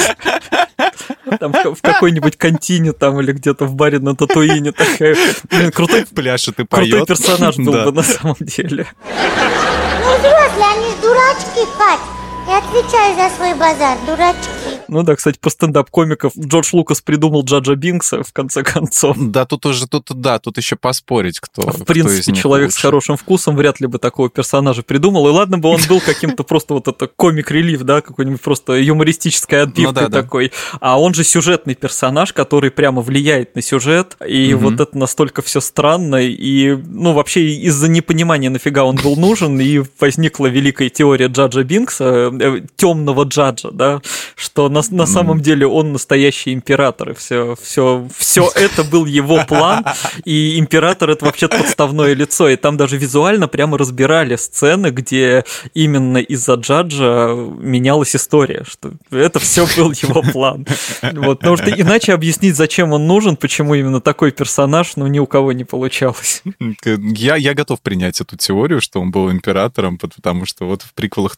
[1.39, 5.17] Там в какой-нибудь контине там или где-то в баре на Татуине такая.
[5.49, 6.91] Блин, крутой пляж, и ты поет.
[6.91, 8.87] Крутой персонаж был бы на самом деле.
[9.03, 11.99] Ну, взрослые, они дурачки, Кать.
[12.47, 14.74] Я отвечаю за свой базар, дурачки.
[14.87, 19.17] Ну да, кстати, по стендап-комиков Джордж Лукас придумал Джаджа Бинкса, в конце концов.
[19.19, 22.79] Да, тут уже, тут, да, тут еще поспорить, кто В принципе, кто человек лучше.
[22.79, 25.27] с хорошим вкусом вряд ли бы такого персонажа придумал.
[25.27, 30.03] И ладно бы он был каким-то просто вот это комик-релив, да, какой-нибудь просто юмористической отбивкой
[30.03, 30.49] ну, да, такой.
[30.49, 30.77] Да.
[30.81, 34.17] А он же сюжетный персонаж, который прямо влияет на сюжет.
[34.25, 34.69] И угу.
[34.69, 36.17] вот это настолько все странно.
[36.17, 42.31] И, ну, вообще из-за непонимания, нафига он был нужен, и возникла великая теория Джаджа Бинкса,
[42.39, 44.01] э, темного Джаджа, да,
[44.35, 49.43] что на, на самом деле он настоящий император, и все, все, все это был его
[49.47, 49.85] план,
[50.25, 56.17] и император это вообще подставное лицо, и там даже визуально прямо разбирали сцены, где именно
[56.17, 60.67] из-за Джаджа менялась история, что это все был его план.
[61.01, 65.25] Вот, потому что иначе объяснить, зачем он нужен, почему именно такой персонаж, ну, ни у
[65.25, 66.43] кого не получалось.
[66.83, 71.37] Я, я готов принять эту теорию, что он был императором, потому что вот в приквелах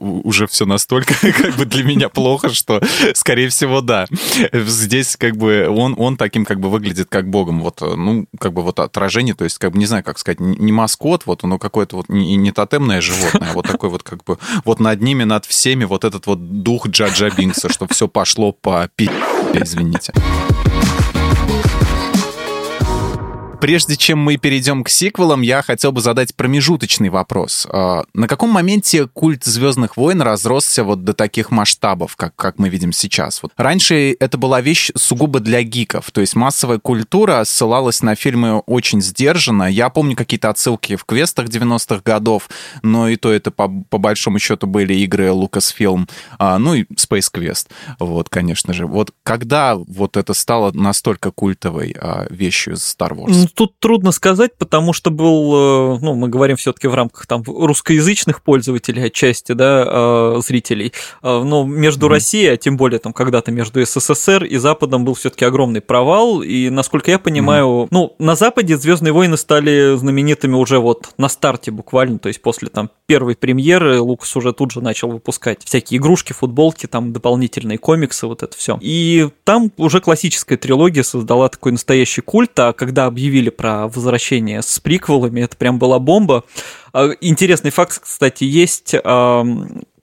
[0.00, 4.06] уже все настолько как бы для меня плохо, что что, скорее всего, да.
[4.52, 7.60] Здесь как бы он, он таким как бы выглядит как богом.
[7.60, 10.72] Вот, ну, как бы вот отражение, то есть, как бы, не знаю, как сказать, не
[10.72, 14.38] маскот, вот оно какое-то вот не, не тотемное животное, а вот такой вот как бы,
[14.64, 18.88] вот над ними, над всеми вот этот вот дух Джаджа Бинкса, что все пошло по
[18.94, 19.10] пи***,
[19.54, 20.12] извините.
[23.60, 27.66] Прежде чем мы перейдем к сиквелам, я хотел бы задать промежуточный вопрос.
[27.70, 32.70] А, на каком моменте культ Звездных войн разросся вот до таких масштабов, как, как мы
[32.70, 33.42] видим сейчас?
[33.42, 38.60] Вот раньше это была вещь сугубо для гиков, то есть массовая культура ссылалась на фильмы
[38.60, 39.64] очень сдержанно.
[39.64, 42.48] Я помню какие-то отсылки в квестах 90-х годов,
[42.82, 46.08] но и то это по, по большому счету были игры Lucasfilm,
[46.38, 47.66] а, ну и Space Quest,
[47.98, 48.86] вот, конечно же.
[48.86, 53.49] Вот когда вот это стало настолько культовой а, вещью Star Wars?
[53.54, 58.42] Тут трудно сказать, потому что был, э, ну, мы говорим все-таки в рамках там русскоязычных
[58.42, 60.92] пользователей отчасти, да, э, зрителей.
[61.22, 62.10] Э, но между mm-hmm.
[62.10, 66.42] Россией, а тем более там когда-то между СССР и Западом был все-таки огромный провал.
[66.42, 67.88] И насколько я понимаю, mm-hmm.
[67.90, 72.68] ну, на Западе Звездные войны стали знаменитыми уже вот на старте буквально, то есть после
[72.68, 78.26] там первой премьеры Лукас уже тут же начал выпускать всякие игрушки, футболки, там дополнительные комиксы,
[78.26, 78.78] вот это все.
[78.80, 84.62] И там уже классическая трилогия создала такой настоящий культ, а когда объявили объявили про возвращение
[84.62, 86.44] с приквелами, это прям была бомба.
[86.92, 88.94] А, интересный факт, кстати, есть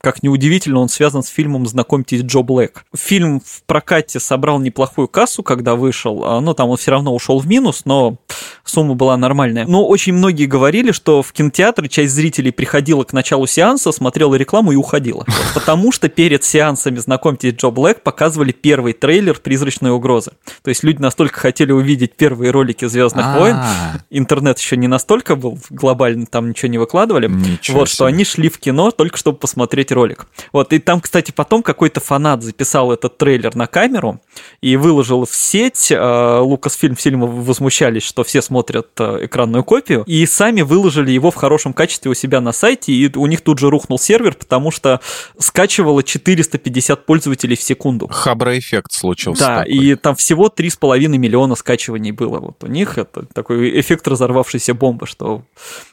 [0.08, 2.86] как неудивительно, он связан с фильмом «Знакомьтесь, Джо Блэк».
[2.96, 7.40] Фильм в прокате собрал неплохую кассу, когда вышел, а, но там он все равно ушел
[7.40, 8.16] в минус, но
[8.64, 9.66] сумма была нормальная.
[9.68, 14.72] Но очень многие говорили, что в кинотеатры часть зрителей приходила к началу сеанса, смотрела рекламу
[14.72, 15.26] и уходила.
[15.54, 20.32] Потому что перед сеансами «Знакомьтесь, Джо Блэк» показывали первый трейлер «Призрачной угрозы».
[20.64, 23.40] То есть люди настолько хотели увидеть первые ролики «Звездных а.
[23.40, 23.58] войн»,
[24.10, 27.30] интернет еще не настолько был глобальный, там ничего не выкладывали,
[27.68, 30.28] вот, что они шли в кино только чтобы посмотреть ролик.
[30.54, 34.22] Вот, и там, кстати, потом какой-то фанат записал этот трейлер на камеру
[34.62, 35.92] и выложил в сеть.
[35.92, 41.74] Лукасфильм фильма возмущались, что все смотрят э, экранную копию, и сами выложили его в хорошем
[41.74, 45.02] качестве у себя на сайте, и у них тут же рухнул сервер, потому что
[45.40, 48.08] скачивало 450 пользователей в секунду.
[48.08, 49.44] Хабра-эффект случился.
[49.44, 49.74] Да, такой.
[49.74, 52.40] и там всего 3,5 миллиона скачиваний было.
[52.40, 55.44] Вот у них это такой эффект разорвавшейся бомбы, что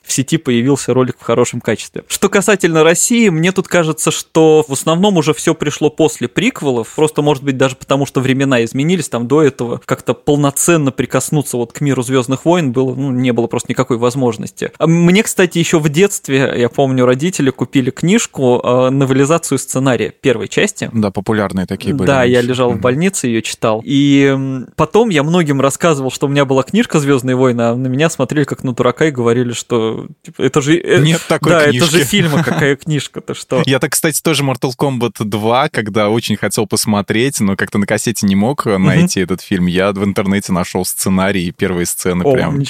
[0.03, 2.05] в сети появился ролик в хорошем качестве.
[2.09, 6.93] Что касательно России, мне тут кажется, кажется, что в основном уже все пришло после приквелов,
[6.95, 11.73] просто, может быть, даже потому, что времена изменились, там до этого как-то полноценно прикоснуться вот
[11.73, 14.73] к миру Звездных войн было, ну, не было просто никакой возможности.
[14.79, 20.49] А мне, кстати, еще в детстве, я помню, родители купили книжку, э, новелизацию сценария первой
[20.49, 20.91] части.
[20.93, 22.07] Да, популярные такие были.
[22.07, 23.81] Да, я лежал в больнице, ее читал.
[23.85, 24.37] И
[24.77, 28.45] потом я многим рассказывал, что у меня была книжка Звездные войны, а на меня смотрели
[28.45, 30.79] как на дурака и говорили, что типа, это же...
[30.79, 31.77] Э, Нет такой да, книжки.
[31.77, 33.63] это же фильма, какая книжка-то, что?
[33.75, 38.25] Я так, кстати, тоже Mortal Kombat 2, когда очень хотел посмотреть, но как-то на кассете
[38.25, 39.67] не мог найти этот фильм.
[39.67, 42.63] Я в интернете нашел сценарий и первые сцены О, прям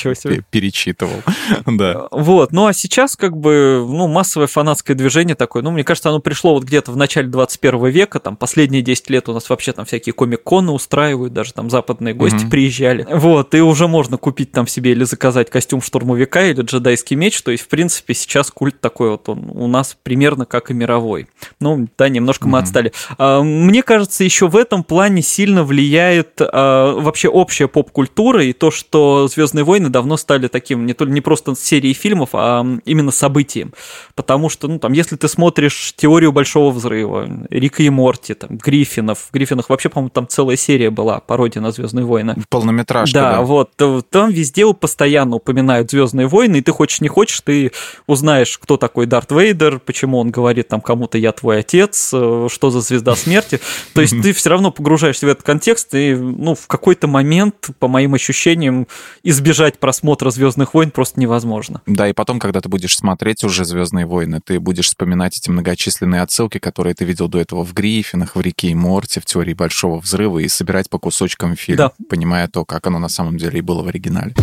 [0.51, 1.23] перечитывал.
[1.67, 2.09] да.
[2.11, 6.21] Вот, ну а сейчас как бы, ну, массовое фанатское движение такое, ну, мне кажется, оно
[6.21, 9.85] пришло вот где-то в начале 21 века, там, последние 10 лет у нас вообще там
[9.85, 13.07] всякие комик-коны устраивают, даже там западные гости приезжали.
[13.11, 17.51] Вот, и уже можно купить там себе или заказать костюм штурмовика или джедайский меч, то
[17.51, 21.27] есть, в принципе, сейчас культ такой вот он у нас примерно как и мировой мировой.
[21.61, 22.51] Ну, да, немножко mm-hmm.
[22.51, 22.93] мы отстали.
[23.19, 28.71] А, мне кажется, еще в этом плане сильно влияет а, вообще общая поп-культура и то,
[28.71, 33.73] что Звездные войны давно стали таким не, то, не просто серией фильмов, а именно событием.
[34.15, 39.19] Потому что, ну, там, если ты смотришь теорию Большого взрыва, Рика и Морти, там, Гриффинов,
[39.19, 42.37] в Гриффинах вообще, по-моему, там целая серия была, пародия на Звездные войны.
[42.49, 43.15] Полнометражка.
[43.15, 43.73] Да, да, вот.
[44.11, 47.73] Там везде постоянно упоминают Звездные войны, и ты хочешь не хочешь, ты
[48.07, 52.71] узнаешь, кто такой Дарт Вейдер, почему он говорит там кому-то я твой отец, э, что
[52.71, 53.61] за звезда смерти.
[53.95, 57.89] То есть ты все равно погружаешься в этот контекст, и ну, в какой-то момент, по
[57.89, 58.87] моим ощущениям,
[59.23, 61.83] избежать просмотра Звездных войн просто невозможно.
[61.87, 66.23] Да, и потом, когда ты будешь смотреть уже Звездные войны, ты будешь вспоминать эти многочисленные
[66.23, 69.99] отсылки, которые ты видел до этого в Гриффинах, в Рике и Морте, в теории Большого
[69.99, 71.93] взрыва, и собирать по кусочкам фильм, да.
[72.09, 74.35] понимая то, как оно на самом деле и было в оригинале.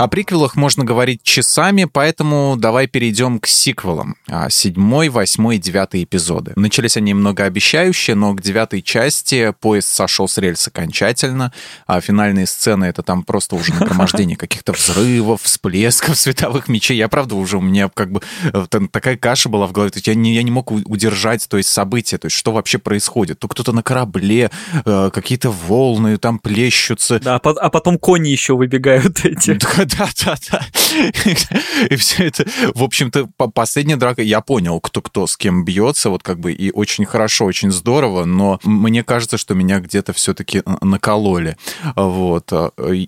[0.00, 4.16] О приквелах можно говорить часами, поэтому давай перейдем к сиквелам.
[4.30, 6.54] А, седьмой, восьмой и девятый эпизоды.
[6.56, 11.52] Начались они многообещающе, но к девятой части поезд сошел с рельс окончательно,
[11.86, 16.96] а финальные сцены— это там просто уже нагромождение каких-то взрывов, всплесков, световых мечей.
[16.96, 20.06] Я, правда, уже у меня как бы э, такая каша была в голове, то есть
[20.06, 23.38] я не, я не мог удержать то есть, события, то есть что вообще происходит.
[23.38, 24.50] То кто-то на корабле,
[24.86, 27.20] э, какие-то волны там плещутся.
[27.20, 29.58] Да, а потом кони еще выбегают эти.
[29.98, 30.66] Да-да-да.
[31.90, 36.22] И все это, в общем-то, последняя драка, я понял, кто кто с кем бьется, вот
[36.22, 41.56] как бы, и очень хорошо, очень здорово, но мне кажется, что меня где-то все-таки накололи.
[41.96, 42.52] Вот.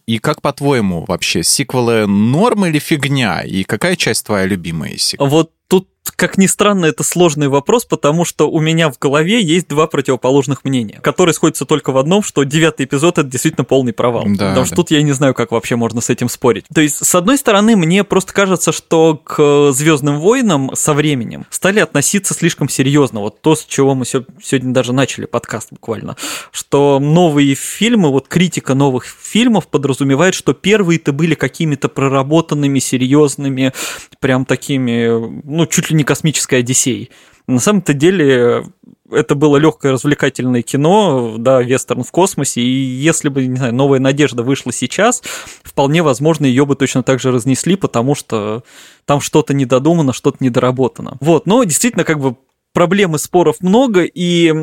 [0.06, 3.42] И как, по-твоему, вообще, сиквелы норм или фигня?
[3.42, 5.32] И какая часть твоя любимая из сиквелов?
[5.32, 9.68] Вот тут как ни странно, это сложный вопрос, потому что у меня в голове есть
[9.68, 14.24] два противоположных мнения, которые сходятся только в одном, что девятый эпизод это действительно полный провал.
[14.26, 14.64] Да, потому да.
[14.66, 16.64] что тут я не знаю, как вообще можно с этим спорить.
[16.74, 21.80] То есть, с одной стороны, мне просто кажется, что к Звездным войнам со временем стали
[21.80, 23.20] относиться слишком серьезно.
[23.20, 26.16] Вот то, с чего мы сегодня даже начали подкаст буквально,
[26.50, 33.72] что новые фильмы, вот критика новых фильмов подразумевает, что первые-то были какими-то проработанными, серьезными,
[34.20, 37.10] прям такими, ну, чуть ли не космической Одиссей.
[37.46, 38.64] На самом-то деле
[39.10, 44.00] это было легкое развлекательное кино, да, вестерн в космосе, и если бы, не знаю, «Новая
[44.00, 45.22] надежда» вышла сейчас,
[45.62, 48.62] вполне возможно, ее бы точно так же разнесли, потому что
[49.04, 51.16] там что-то недодумано, что-то недоработано.
[51.20, 52.36] Вот, но действительно, как бы
[52.72, 54.54] проблем и споров много, и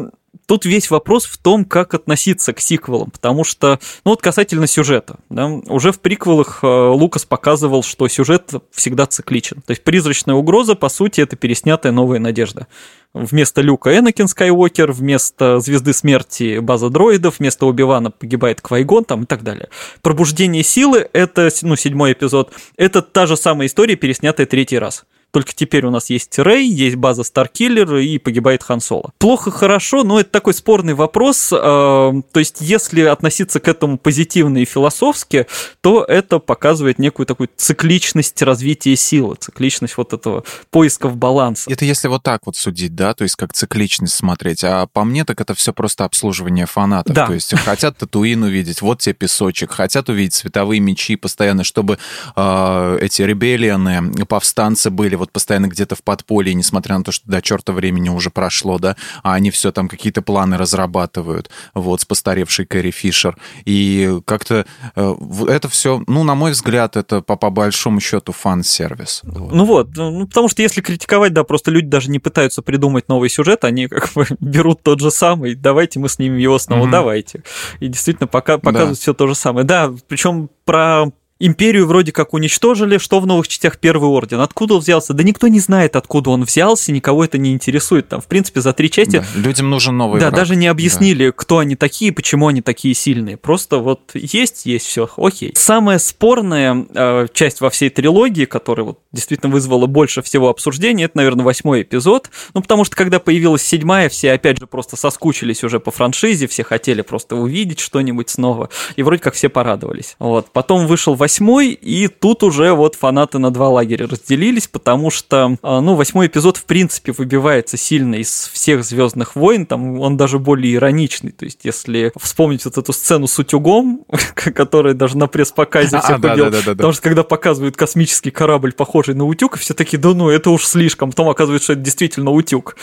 [0.49, 5.17] Тут весь вопрос в том, как относиться к сиквелам, потому что, ну вот касательно сюжета,
[5.29, 9.61] да, уже в приквелах э, Лукас показывал, что сюжет всегда цикличен.
[9.61, 12.65] То есть призрачная угроза, по сути, это переснятая новая надежда.
[13.13, 19.25] Вместо Люка Энакин Скайуокер, вместо Звезды Смерти база дроидов, вместо Убивана погибает Квайгон там и
[19.27, 19.69] так далее.
[20.01, 25.05] Пробуждение силы, это, ну, седьмой эпизод, это та же самая история, переснятая третий раз.
[25.31, 29.11] Только теперь у нас есть Рэй, есть база Старкиллер и погибает Хан Соло.
[29.19, 31.51] Плохо, хорошо, но это такой спорный вопрос.
[31.53, 35.45] А, то есть, если относиться к этому позитивно и философски,
[35.81, 41.71] то это показывает некую такую цикличность развития силы, цикличность вот этого поисков баланса.
[41.71, 44.63] Это если вот так вот судить, да, то есть как цикличность смотреть.
[44.63, 47.13] А по мне так это все просто обслуживание фанатов.
[47.13, 47.27] Да.
[47.27, 51.99] То есть хотят Татуин увидеть, вот тебе песочек, хотят увидеть световые мечи постоянно, чтобы
[52.35, 57.41] э, эти ребеллионы, повстанцы были вот постоянно где-то в подполье, несмотря на то, что до
[57.41, 62.65] черта времени уже прошло, да, а они все там какие-то планы разрабатывают, вот, с постаревшей
[62.65, 63.37] Кэрри Фишер.
[63.65, 64.65] И как-то
[64.95, 65.15] э,
[65.47, 69.21] это все, ну, на мой взгляд, это по, по большому счету фан-сервис.
[69.23, 69.53] Вот.
[69.53, 73.29] Ну вот, ну, потому что если критиковать, да, просто люди даже не пытаются придумать новый
[73.29, 76.91] сюжет, они как бы берут тот же самый, давайте мы снимем его снова, mm-hmm.
[76.91, 77.43] давайте.
[77.79, 79.01] И действительно пока, показывают да.
[79.01, 79.65] все то же самое.
[79.65, 81.11] Да, причем про
[81.41, 84.41] Империю вроде как уничтожили, что в новых частях Первый Орден?
[84.41, 85.13] Откуда он взялся?
[85.13, 88.09] Да никто не знает, откуда он взялся, никого это не интересует.
[88.09, 89.23] Там, в принципе, за три части...
[89.33, 90.35] Да, людям нужен новый Да, враг.
[90.35, 91.31] даже не объяснили, да.
[91.31, 93.37] кто они такие, почему они такие сильные.
[93.37, 95.53] Просто вот есть, есть, все, окей.
[95.55, 101.15] Самая спорная э, часть во всей трилогии, которая вот действительно вызвала больше всего обсуждения, это,
[101.15, 102.29] наверное, восьмой эпизод.
[102.53, 106.65] Ну, потому что, когда появилась седьмая, все, опять же, просто соскучились уже по франшизе, все
[106.65, 108.69] хотели просто увидеть что-нибудь снова.
[108.97, 110.17] И вроде как все порадовались.
[110.19, 110.51] Вот.
[110.51, 111.28] Потом вышел восьмой,
[111.73, 116.57] и тут уже вот фанаты на два лагеря разделились, потому что, а, ну, восьмой эпизод
[116.57, 121.59] в принципе выбивается сильно из всех Звездных войн, там он даже более ироничный, то есть
[121.63, 124.05] если вспомнить вот эту сцену с утюгом,
[124.35, 129.25] которая даже на пресс-показе а, всех убил, потому что когда показывают космический корабль, похожий на
[129.25, 132.75] утюг, все такие, да ну, это уж слишком, потом оказывается, что это действительно утюг.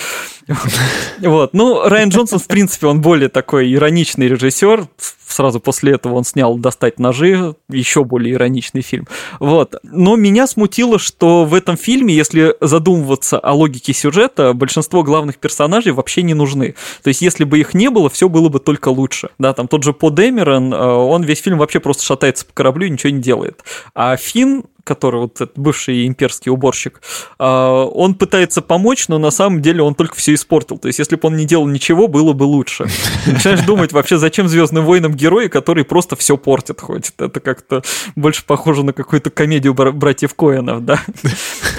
[1.19, 4.87] Вот, ну, Райан Джонсон, в принципе, он более такой ироничный режиссер,
[5.27, 9.07] сразу после этого он снял «Достать ножи», еще более ироничный фильм.
[9.41, 9.77] Вот.
[9.83, 15.93] Но меня смутило, что в этом фильме, если задумываться о логике сюжета, большинство главных персонажей
[15.93, 16.75] вообще не нужны.
[17.03, 19.31] То есть, если бы их не было, все было бы только лучше.
[19.39, 22.87] Да, там тот же По Дэмерон, э, он весь фильм вообще просто шатается по кораблю
[22.87, 23.63] и ничего не делает.
[23.95, 27.01] А Финн который вот этот бывший имперский уборщик,
[27.39, 30.79] а, он пытается помочь, но на самом деле он только все испортил.
[30.79, 32.87] То есть, если бы он не делал ничего, было бы лучше.
[33.27, 37.13] Начинаешь думать, вообще, зачем Звездным воинам герои, которые просто все портят ходят.
[37.19, 37.83] Это как-то
[38.15, 41.01] больше похоже на какую-то комедию братьев Коэнов, да?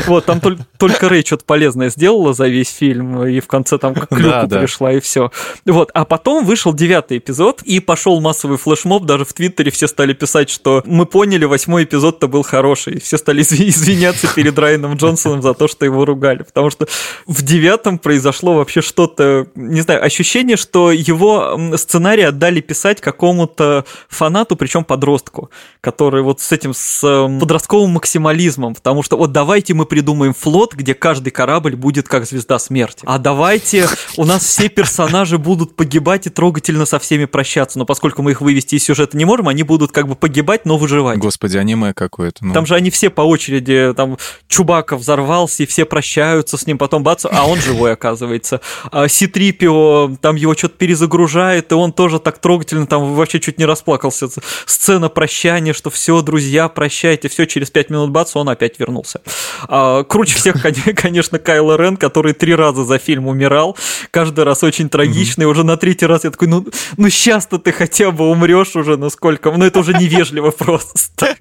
[0.06, 0.42] Вот, там
[0.78, 4.92] только Рэй что-то полезное сделала за весь фильм, и в конце там к люку пришла,
[4.92, 5.32] и все.
[5.66, 10.14] Вот, а потом вышел девятый эпизод, и пошел массовый флешмоб, даже в Твиттере все стали
[10.14, 15.42] писать, что мы поняли, восьмой эпизод-то был хороший и все стали извиняться перед Райаном Джонсоном
[15.42, 16.88] за то, что его ругали, потому что
[17.26, 24.56] в девятом произошло вообще что-то, не знаю, ощущение, что его сценарий отдали писать какому-то фанату,
[24.56, 25.50] причем подростку,
[25.82, 27.02] который вот с этим, с
[27.40, 32.60] подростковым максимализмом, потому что вот давайте мы придумаем флот, где каждый корабль будет как звезда
[32.60, 33.88] смерти, а давайте
[34.18, 38.42] у нас все персонажи будут погибать и трогательно со всеми прощаться, но поскольку мы их
[38.42, 41.20] вывести из сюжета не можем, они будут как бы погибать, но выживать.
[41.20, 42.46] Господи, аниме какое-то.
[42.46, 42.54] Ну.
[42.54, 44.18] Там же они они все по очереди, там,
[44.48, 48.62] Чубака взорвался, и все прощаются с ним, потом бац, а он живой оказывается.
[48.92, 53.66] А Ситрипио, там его что-то перезагружает, и он тоже так трогательно, там вообще чуть не
[53.66, 54.30] расплакался.
[54.66, 59.22] Сцена прощания, что все, друзья, прощайте, все, через пять минут бац, он опять вернулся.
[59.68, 60.56] А, круче всех,
[60.96, 63.76] конечно, Кайло Рен, который три раза за фильм умирал,
[64.12, 66.66] каждый раз очень трагичный, уже на третий раз я такой, ну,
[66.96, 71.36] ну сейчас-то ты хотя бы умрешь уже, насколько, ну это уже невежливо просто.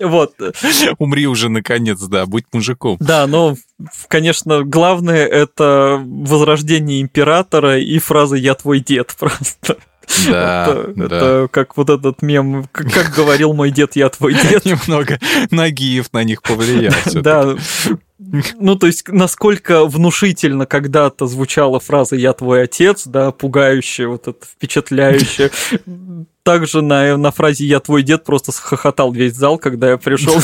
[0.00, 0.34] Вот.
[0.98, 2.96] Умри уже наконец, да, будь мужиком.
[3.00, 3.56] Да, но,
[4.08, 9.76] конечно, главное это возрождение императора и фраза «я твой дед» просто.
[10.28, 11.04] Да, это, да.
[11.04, 14.64] это как вот этот мем, как, как говорил мой дед, я твой дед.
[14.64, 15.18] Немного
[15.50, 16.92] Нагиев на них повлиял.
[17.14, 17.56] Да,
[18.18, 24.46] ну, то есть, насколько внушительно когда-то звучала фраза «я твой отец», да, пугающая, вот это
[24.46, 25.50] впечатляющая.
[26.44, 30.36] Также на, на фразе «я твой дед» просто хохотал весь зал, когда я пришел.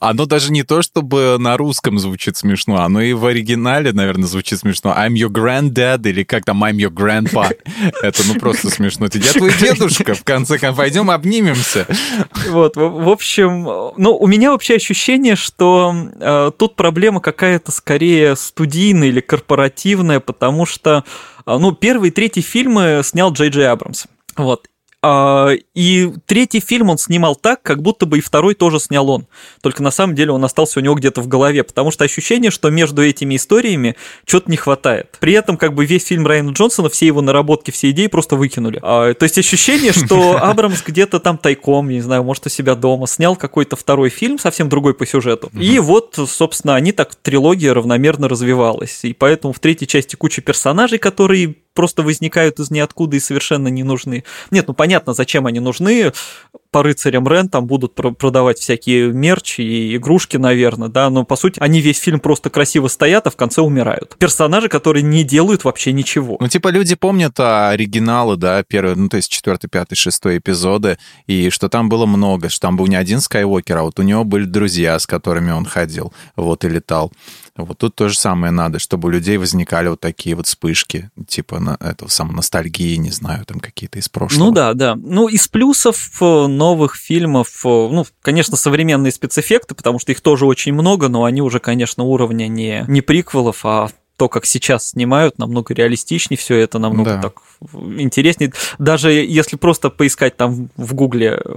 [0.00, 4.60] Оно даже не то, чтобы на русском звучит смешно, оно и в оригинале, наверное, звучит
[4.60, 4.94] смешно.
[4.96, 7.54] I'm your granddad или как там I'm your grandpa.
[8.02, 9.08] Это ну просто смешно.
[9.12, 11.86] Я твой дедушка, в конце концов, пойдем обнимемся.
[12.48, 13.64] Вот, в общем,
[13.98, 20.66] ну, у меня вообще ощущение, что э, тут проблема какая-то скорее студийная или корпоративная, потому
[20.66, 21.04] что,
[21.46, 24.06] э, ну, первый и третий фильмы снял Джей Джей Абрамс.
[24.36, 24.68] Вот.
[25.00, 29.28] А, и третий фильм он снимал так, как будто бы и второй тоже снял он.
[29.62, 32.68] Только на самом деле он остался у него где-то в голове, потому что ощущение, что
[32.70, 33.94] между этими историями
[34.24, 35.16] что-то не хватает.
[35.20, 38.80] При этом как бы весь фильм Райана Джонсона, все его наработки, все идеи просто выкинули.
[38.82, 43.06] А, то есть ощущение, что Абрамс где-то там тайком, не знаю, может у себя дома,
[43.06, 45.50] снял какой-то второй фильм, совсем другой по сюжету.
[45.54, 49.04] И вот, собственно, они так, трилогия равномерно развивалась.
[49.04, 53.84] И поэтому в третьей части куча персонажей, которые просто возникают из ниоткуда и совершенно не
[53.84, 54.24] нужны.
[54.50, 56.12] Нет, ну понятно, зачем они нужны.
[56.72, 61.60] По рыцарям Рен там будут продавать всякие мерчи и игрушки, наверное, да, но по сути
[61.60, 64.16] они весь фильм просто красиво стоят, а в конце умирают.
[64.18, 66.36] Персонажи, которые не делают вообще ничего.
[66.40, 70.98] Ну, типа, люди помнят оригиналы, да, первые, ну, то есть четвертый, пятый, шестой эпизоды,
[71.28, 74.24] и что там было много, что там был не один Скайуокер, а вот у него
[74.24, 77.12] были друзья, с которыми он ходил, вот, и летал.
[77.64, 81.58] Вот тут то же самое надо, чтобы у людей возникали вот такие вот вспышки, типа
[81.60, 84.46] на этого самого ностальгии, не знаю, там какие-то из прошлого.
[84.46, 84.94] Ну да, да.
[84.96, 90.46] Ну, из плюсов э, новых фильмов, э, ну, конечно, современные спецэффекты, потому что их тоже
[90.46, 95.38] очень много, но они уже, конечно, уровня не, не приквелов, а то, как сейчас снимают,
[95.38, 97.22] намного реалистичнее все это, намного да.
[97.22, 97.34] так
[97.98, 98.52] интереснее.
[98.78, 101.54] Даже если просто поискать там в Гугле э,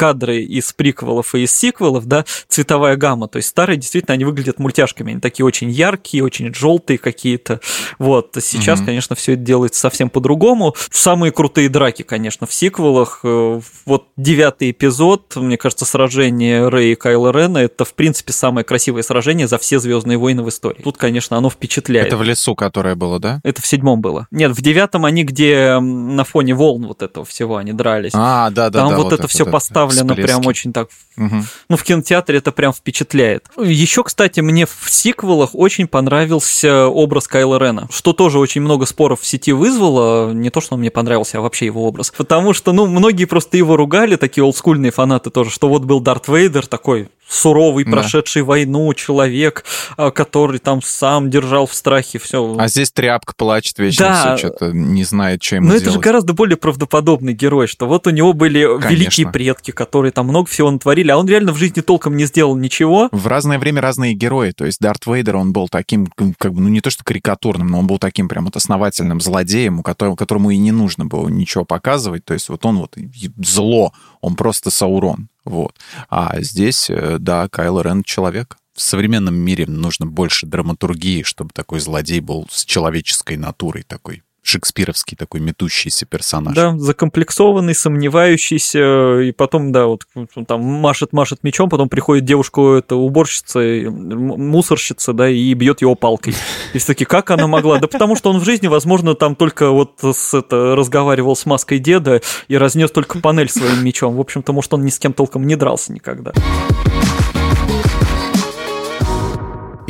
[0.00, 3.28] кадры из приквелов и из сиквелов, да, цветовая гамма.
[3.28, 7.60] То есть старые действительно они выглядят мультяшками, они такие очень яркие, очень желтые какие-то.
[7.98, 8.86] Вот сейчас, mm-hmm.
[8.86, 10.74] конечно, все это делается совсем по-другому.
[10.90, 13.20] Самые крутые драки, конечно, в сиквелах.
[13.24, 18.64] Э, вот девятый эпизод, мне кажется, сражение Рэй и Кайла Рена, это в принципе самое
[18.64, 20.80] красивое сражение за все Звездные войны в истории.
[20.80, 22.06] Тут, конечно, оно впечатляет.
[22.06, 23.40] Это в лесу, которое было, да?
[23.44, 24.28] Это в седьмом было.
[24.30, 28.12] Нет, в девятом они, где на фоне волн вот этого всего они дрались.
[28.14, 28.96] А, да, да, Там да.
[28.96, 30.26] вот, вот это, это все поставлено поставлено Всплески.
[30.26, 30.88] прям очень так.
[31.16, 31.44] Угу.
[31.68, 33.46] Ну, в кинотеатре это прям впечатляет.
[33.58, 39.20] Еще, кстати, мне в сиквелах очень понравился образ Кайла Рена, что тоже очень много споров
[39.20, 40.32] в сети вызвало.
[40.32, 42.12] Не то, что он мне понравился, а вообще его образ.
[42.16, 46.28] Потому что, ну, многие просто его ругали, такие олдскульные фанаты тоже, что вот был Дарт
[46.28, 47.92] Вейдер такой суровый, да.
[47.92, 49.64] прошедший войну человек,
[49.96, 52.56] а, который там сам держал в страхе все.
[52.58, 54.36] А здесь тряпка плачет вечно, да.
[54.36, 55.84] все что-то не знает, что ему Но делать.
[55.84, 58.88] это же гораздо более правдоподобный герой, что вот у него были Конечно.
[58.88, 62.54] великие предки, которые там много всего натворили, а он реально в жизни толком не сделал
[62.54, 63.08] ничего.
[63.12, 64.50] В разное время разные герои.
[64.50, 66.06] То есть Дарт Вейдер, он был таким,
[66.36, 69.80] как бы, ну не то что карикатурным, но он был таким прям вот основательным злодеем,
[69.80, 72.26] у которого, которому и не нужно было ничего показывать.
[72.26, 72.94] То есть вот он вот
[73.38, 75.28] зло, он просто Саурон.
[75.46, 75.74] Вот.
[76.10, 78.58] А здесь, э, да, Кайло Рен человек.
[78.74, 85.16] В современном мире нужно больше драматургии, чтобы такой злодей был с человеческой натурой такой шекспировский
[85.16, 86.54] такой метущийся персонаж.
[86.54, 90.04] Да, закомплексованный, сомневающийся, и потом, да, вот
[90.46, 96.34] там машет-машет мечом, потом приходит девушка, это уборщица, мусорщица, да, и бьет его палкой.
[96.72, 97.78] И все таки как она могла?
[97.78, 101.78] Да потому что он в жизни, возможно, там только вот с, это, разговаривал с маской
[101.78, 104.16] деда и разнес только панель своим мечом.
[104.16, 106.32] В общем-то, может, он ни с кем толком не дрался никогда.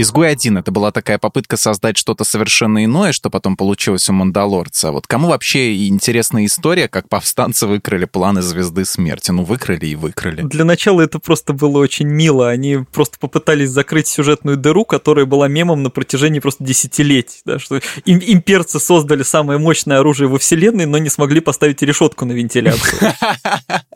[0.00, 4.92] Изгой один это была такая попытка создать что-то совершенно иное, что потом получилось у Мандалорца.
[4.92, 9.30] Вот кому вообще интересная история, как повстанцы выкрали планы Звезды Смерти?
[9.30, 10.42] Ну, выкрали и выкрали.
[10.42, 12.48] Для начала это просто было очень мило.
[12.48, 17.42] Они просто попытались закрыть сюжетную дыру, которая была мемом на протяжении просто десятилетий.
[17.44, 22.24] Да, что им, имперцы создали самое мощное оружие во вселенной, но не смогли поставить решетку
[22.24, 23.12] на вентиляцию.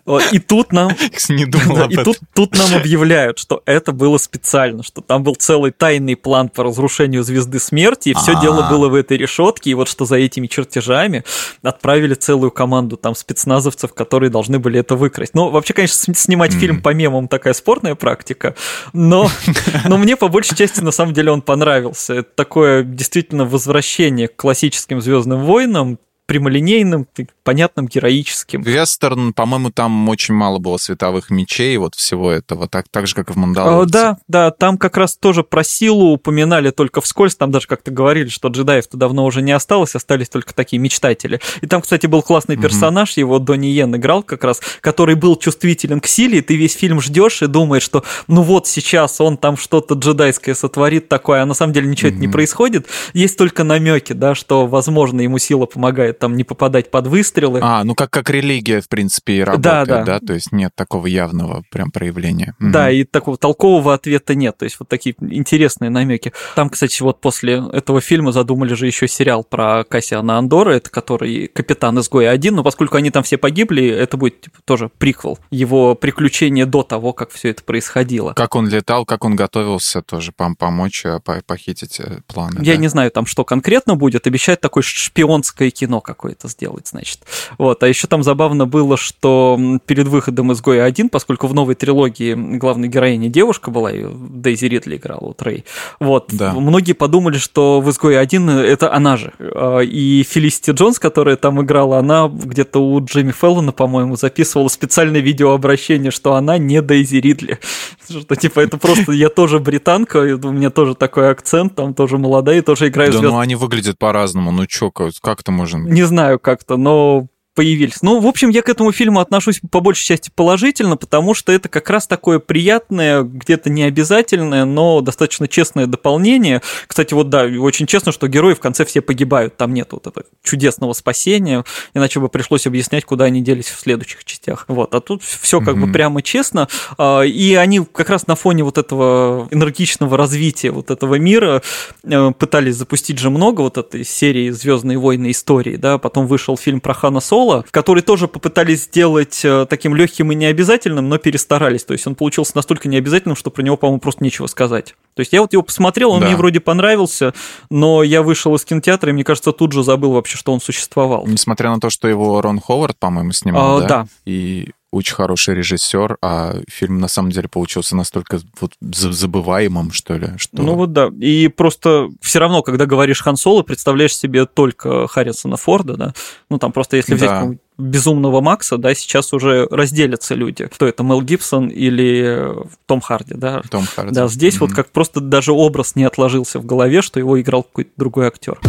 [0.33, 0.93] И тут нам...
[1.29, 6.49] И тут, тут нам объявляют, что это было специально, что там был целый тайный план
[6.49, 8.43] по разрушению Звезды Смерти, и все А-а-а.
[8.43, 11.25] дело было в этой решетке, и вот что за этими чертежами
[11.63, 15.35] отправили целую команду там спецназовцев, которые должны были это выкрасть.
[15.35, 16.59] Ну, вообще, конечно, снимать mm-hmm.
[16.59, 18.57] фильм по мемам такая спорная практика,
[18.93, 19.31] но,
[19.85, 22.15] но мне по большей части на самом деле он понравился.
[22.15, 27.07] Это такое действительно возвращение к классическим Звездным войнам, прямолинейным,
[27.43, 28.63] понятным, героическим.
[28.63, 33.31] Вестерн, по-моему, там очень мало было световых мечей, вот всего этого, так, так же, как
[33.31, 33.93] и в Мандалорце.
[33.93, 38.29] Да, да, там как раз тоже про силу упоминали только вскользь, там даже как-то говорили,
[38.29, 41.41] что джедаев-то давно уже не осталось, остались только такие мечтатели.
[41.61, 43.21] И там, кстати, был классный персонаж, угу.
[43.21, 47.03] его Донни Йен играл как раз, который был чувствителен к силе, и ты весь фильм
[47.03, 51.55] ждешь и думаешь, что ну вот сейчас он там что-то джедайское сотворит такое, а на
[51.55, 52.17] самом деле ничего угу.
[52.17, 52.87] это не происходит.
[53.13, 57.61] Есть только намеки, да, что, возможно, ему сила помогает там не попадать под выстрелы.
[57.63, 60.05] А, ну как, как религия, в принципе, и работает, да, да.
[60.05, 60.21] да?
[60.21, 62.55] То есть нет такого явного прям проявления.
[62.59, 62.91] Да, угу.
[62.91, 64.57] и такого толкового ответа нет.
[64.59, 66.33] То есть вот такие интересные намеки.
[66.55, 71.49] Там, кстати, вот после этого фильма задумали же еще сериал про Кассиана Андора, это который
[71.49, 75.39] капитан изгоя один, но поскольку они там все погибли, это будет типа, тоже приквел.
[75.51, 78.33] Его приключения до того, как все это происходило.
[78.35, 82.61] Как он летал, как он готовился тоже пом помочь э, похитить э, планы.
[82.63, 82.81] Я да?
[82.81, 84.27] не знаю там, что конкретно будет.
[84.27, 87.21] Обещают такое шпионское кино, какое-то сделать, значит.
[87.59, 87.83] Вот.
[87.83, 92.89] А еще там забавно было, что перед выходом «Изгоя 1», поскольку в новой трилогии главной
[92.89, 95.65] героиня девушка была, ее Дейзи Ридли играла, вот Рэй,
[95.99, 96.53] вот, да.
[96.53, 99.33] многие подумали, что в «Изгое 1» это она же.
[99.39, 105.21] А, и Фелисити Джонс, которая там играла, она где-то у Джимми Феллона, по-моему, записывала специальное
[105.21, 107.59] видеообращение, что она не Дейзи Ридли.
[108.09, 112.61] Что типа это просто я тоже британка, у меня тоже такой акцент, там тоже молодая,
[112.63, 113.33] тоже играю Да, звезд...
[113.33, 115.89] ну они выглядят по-разному, ну чё, как это можно?
[115.95, 118.03] Не знаю как-то, но появились.
[118.03, 121.69] Ну, в общем, я к этому фильму отношусь по большей части положительно, потому что это
[121.69, 126.63] как раз такое приятное, где-то необязательное, но достаточно честное дополнение.
[126.87, 130.27] Кстати, вот да, очень честно, что герои в конце все погибают, там нет вот этого
[130.43, 134.65] чудесного спасения, иначе бы пришлось объяснять, куда они делись в следующих частях.
[134.69, 135.87] Вот, а тут все как mm-hmm.
[135.87, 140.91] бы прямо честно, а, и они как раз на фоне вот этого энергичного развития вот
[140.91, 141.63] этого мира
[142.03, 146.81] э, пытались запустить же много вот этой серии Звездные войны истории, да, потом вышел фильм
[146.81, 151.85] про Хана Соло, Соло, который тоже попытались сделать э, таким легким и необязательным, но перестарались.
[151.85, 154.95] То есть он получился настолько необязательным, что про него, по-моему, просто нечего сказать.
[155.15, 156.27] То есть я вот его посмотрел, он да.
[156.27, 157.35] мне вроде понравился,
[157.71, 161.27] но я вышел из кинотеатра, и мне кажется, тут же забыл вообще, что он существовал.
[161.27, 163.89] Несмотря на то, что его Рон Ховард, по-моему, снимал, а, да?
[163.89, 164.07] Да.
[164.25, 170.29] И очень хороший режиссер, а фильм на самом деле получился настолько вот забываемым, что ли.
[170.37, 170.63] Что...
[170.63, 171.11] Ну вот да.
[171.21, 176.15] И просто все равно, когда говоришь Хан Соло, представляешь себе только Харрисона Форда, да.
[176.49, 177.55] Ну там просто если взять да.
[177.77, 180.67] безумного Макса, да, сейчас уже разделятся люди.
[180.67, 182.55] Кто это, Мел Гибсон или
[182.87, 183.63] Том Харди, да?
[183.71, 184.15] Том Харди.
[184.15, 184.61] Да, здесь mm-hmm.
[184.61, 188.61] вот как просто даже образ не отложился в голове, что его играл какой-то другой актер.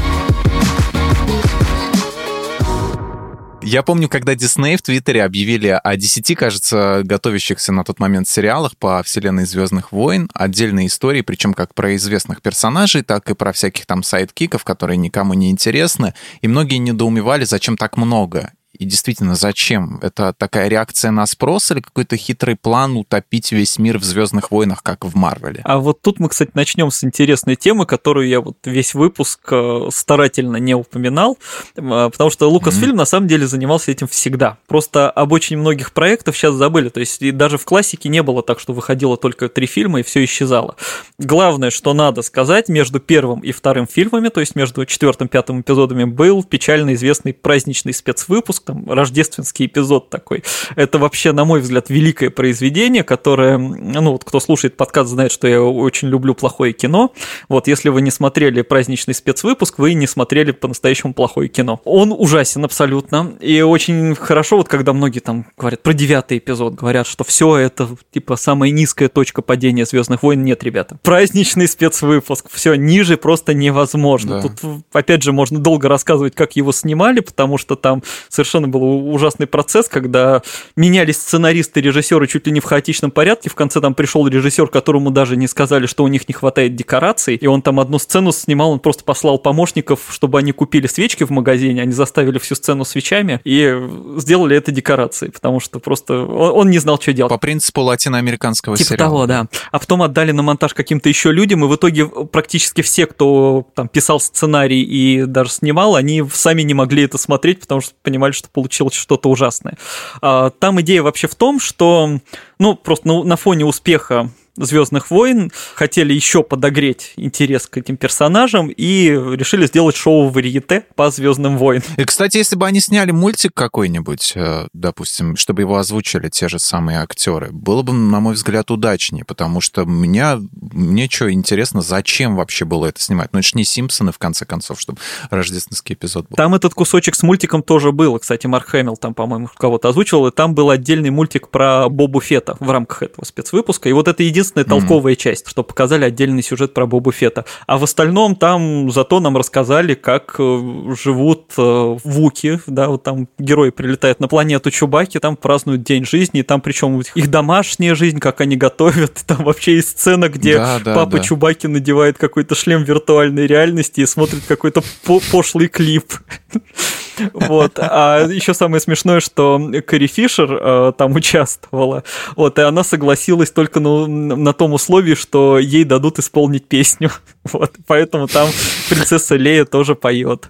[3.68, 8.78] Я помню, когда Дисней в Твиттере объявили о 10, кажется, готовящихся на тот момент сериалах
[8.78, 13.88] по вселенной Звездных войн, отдельные истории, причем как про известных персонажей, так и про всяких
[13.88, 16.14] там sidekick ов, которые никому не интересны.
[16.42, 18.52] И многие недоумевали, зачем так много.
[18.78, 20.00] И действительно, зачем?
[20.02, 24.84] Это такая реакция на спрос или какой-то хитрый план утопить весь мир в Звездных войнах,
[24.84, 25.62] как в Марвеле?
[25.64, 29.88] А вот тут мы, кстати, начнем с интересной темы, которую я вот весь выпуск э,
[29.92, 31.38] старательно не упоминал,
[31.76, 32.98] э, потому что Лукас Фильм mm-hmm.
[32.98, 34.58] на самом деле занимался этим всегда.
[34.68, 36.90] Просто об очень многих проектах сейчас забыли.
[36.90, 40.04] То есть и даже в классике не было так, что выходило только три фильма и
[40.04, 40.76] все исчезало.
[41.18, 45.62] Главное, что надо сказать, между первым и вторым фильмами, то есть между четвертым и пятым
[45.62, 50.44] эпизодами, был печально известный праздничный спецвыпуск, там, рождественский эпизод такой.
[50.76, 55.48] Это вообще, на мой взгляд, великое произведение, которое, ну, вот кто слушает подкаст, знает, что
[55.48, 57.14] я очень люблю плохое кино.
[57.50, 61.80] Вот, если вы не смотрели праздничный спецвыпуск, вы не смотрели по-настоящему плохое кино.
[61.86, 67.08] Он ужасен абсолютно, и очень хорошо, вот когда многие там говорят про девятый эпизод, говорят,
[67.08, 70.44] что все это, типа, самая низкая точка падения Звездных войн.
[70.44, 70.98] Нет, ребята.
[71.04, 72.48] Праздничный спецвыпуск.
[72.52, 74.42] Все ниже просто невозможно.
[74.42, 74.50] Да.
[74.50, 79.14] Тут, опять же, можно долго рассказывать, как его снимали, потому что там совершенно совершенно был
[79.14, 80.42] ужасный процесс, когда
[80.76, 83.50] менялись сценаристы, режиссеры чуть ли не в хаотичном порядке.
[83.50, 87.36] В конце там пришел режиссер, которому даже не сказали, что у них не хватает декораций,
[87.36, 91.32] и он там одну сцену снимал, он просто послал помощников, чтобы они купили свечки в
[91.32, 93.78] магазине, они заставили всю сцену свечами и
[94.18, 97.30] сделали это декорацией, потому что просто он, он не знал, что делать.
[97.30, 99.12] По принципу латиноамериканского типа сериала.
[99.12, 99.48] того, да.
[99.72, 103.88] А потом отдали на монтаж каким-то еще людям, и в итоге практически все, кто там
[103.90, 108.45] писал сценарий и даже снимал, они сами не могли это смотреть, потому что понимали, что
[108.50, 109.78] получилось что-то ужасное.
[110.22, 112.20] А, там идея вообще в том, что,
[112.60, 118.70] ну, просто на, на фоне успеха Звездных войн, хотели еще подогреть интерес к этим персонажам
[118.70, 121.84] и решили сделать шоу варьете по Звездным войнам.
[121.98, 126.60] И, кстати, если бы они сняли мультик какой-нибудь, э, допустим, чтобы его озвучили те же
[126.60, 132.36] самые актеры, было бы, на мой взгляд, удачнее, потому что меня, мне что интересно, зачем
[132.36, 133.34] вообще было это снимать?
[133.34, 135.00] Ну, это же не Симпсоны, в конце концов, чтобы
[135.30, 136.36] рождественский эпизод был.
[136.38, 138.18] Там этот кусочек с мультиком тоже был.
[138.20, 142.56] Кстати, Марк Хэмилл там, по-моему, кого-то озвучивал, и там был отдельный мультик про Бобу Фета
[142.60, 143.90] в рамках этого спецвыпуска.
[143.90, 145.18] И вот это единственное единственная толковая mm-hmm.
[145.18, 147.46] часть, что показали отдельный сюжет про Бобу Фета.
[147.68, 153.28] А в остальном там зато нам рассказали, как э, живут э, вуки, да, вот там
[153.40, 158.20] герои прилетают на планету Чубаки, там празднуют день жизни, и там причем их домашняя жизнь,
[158.20, 161.24] как они готовят, там вообще есть сцена, где да, да, папа да.
[161.24, 164.84] Чубаки надевает какой-то шлем виртуальной реальности и смотрит какой-то
[165.32, 166.14] пошлый клип.
[167.34, 167.80] Вот.
[167.80, 172.04] А еще самое смешное, что Кэрри Фишер э, там участвовала.
[172.36, 177.12] Вот, и она согласилась только на, том условии, что ей дадут исполнить песню.
[177.52, 177.74] Вот.
[177.86, 178.50] Поэтому там
[178.90, 180.48] принцесса Лея тоже поет.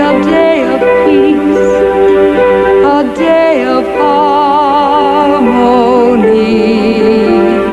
[0.00, 1.60] A day of peace,
[2.86, 3.39] a day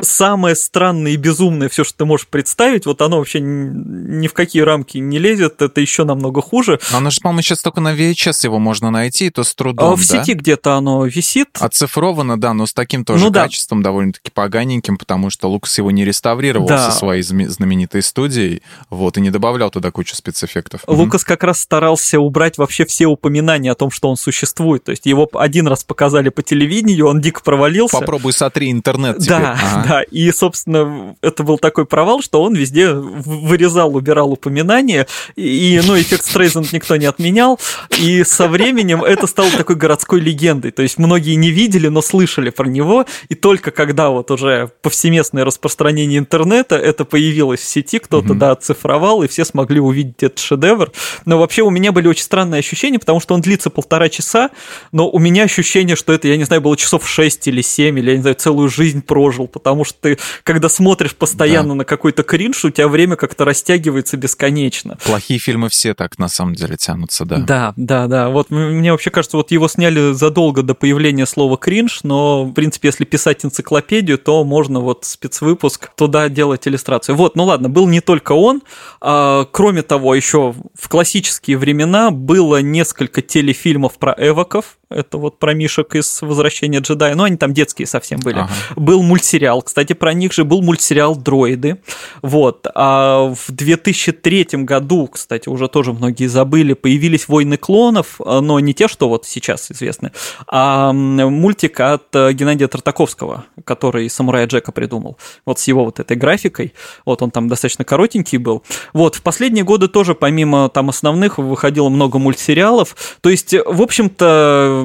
[0.08, 4.62] самое странное и безумное, все, что ты можешь представить, вот оно вообще ни в какие
[4.62, 6.80] рамки не лезет, это еще намного хуже.
[6.91, 10.08] Оно же, по-моему, сейчас только на VHS его можно найти, то с трудом, а В
[10.08, 10.24] да?
[10.24, 11.49] сети где-то оно висит.
[11.60, 13.89] Оцифровано, да, но с таким тоже ну, качеством да.
[13.89, 16.89] довольно-таки поганеньким, потому что Лукас его не реставрировал да.
[16.89, 20.82] со своей знаменитой студией, вот, и не добавлял туда кучу спецэффектов.
[20.88, 25.05] Лукас как раз старался убрать вообще все упоминания о том, что он существует, то есть
[25.05, 27.97] его один раз показали по телевидению, он дико провалился.
[27.97, 29.39] Попробуй сотри интернет теперь.
[29.39, 29.88] Да, ага.
[29.88, 36.00] да, и, собственно, это был такой провал, что он везде вырезал, убирал упоминания, и, ну,
[36.00, 37.60] эффект Стрейзенд никто не отменял,
[37.98, 42.50] и со временем это стало такой городской легендой, то есть многие не видели, но слышали
[42.50, 48.34] про него, и только когда вот уже повсеместное распространение интернета, это появилось в сети, кто-то,
[48.34, 48.38] mm-hmm.
[48.38, 50.91] да, оцифровал, и все смогли увидеть этот шедевр,
[51.26, 54.50] но вообще у меня были очень странные ощущения, потому что он длится полтора часа,
[54.91, 58.12] но у меня ощущение, что это, я не знаю, было часов 6 или 7, или,
[58.12, 61.76] я не знаю, целую жизнь прожил, потому что ты, когда смотришь постоянно да.
[61.76, 64.98] на какой-то кринж, у тебя время как-то растягивается бесконечно.
[65.06, 67.38] Плохие фильмы все так на самом деле тянутся, да.
[67.38, 68.30] Да, да, да.
[68.30, 72.90] Вот мне вообще кажется, вот его сняли задолго до появления слова кринж, но, в принципе,
[72.90, 77.16] если писать энциклопедию, то можно вот спецвыпуск туда делать иллюстрацию.
[77.16, 78.62] Вот, ну ладно, был не только он.
[79.02, 85.54] А, кроме того, еще в классические времена было несколько телефильмов про эвоков, это вот про
[85.54, 88.40] Мишек из «Возвращения джедая», но они там детские совсем были.
[88.40, 88.50] Ага.
[88.76, 91.78] Был мультсериал, кстати, про них же был мультсериал «Дроиды».
[92.22, 92.68] Вот.
[92.74, 98.88] А в 2003 году, кстати, уже тоже многие забыли, появились «Войны клонов», но не те,
[98.88, 100.12] что вот сейчас известны,
[100.48, 105.18] а мультик от Геннадия Тартаковского, который «Самурая Джека» придумал.
[105.46, 106.74] Вот с его вот этой графикой.
[107.06, 108.64] Вот он там достаточно коротенький был.
[108.94, 109.16] Вот.
[109.16, 112.96] В последние годы тоже, помимо там основных, выходило много мультсериалов.
[113.22, 114.77] То есть, в общем-то,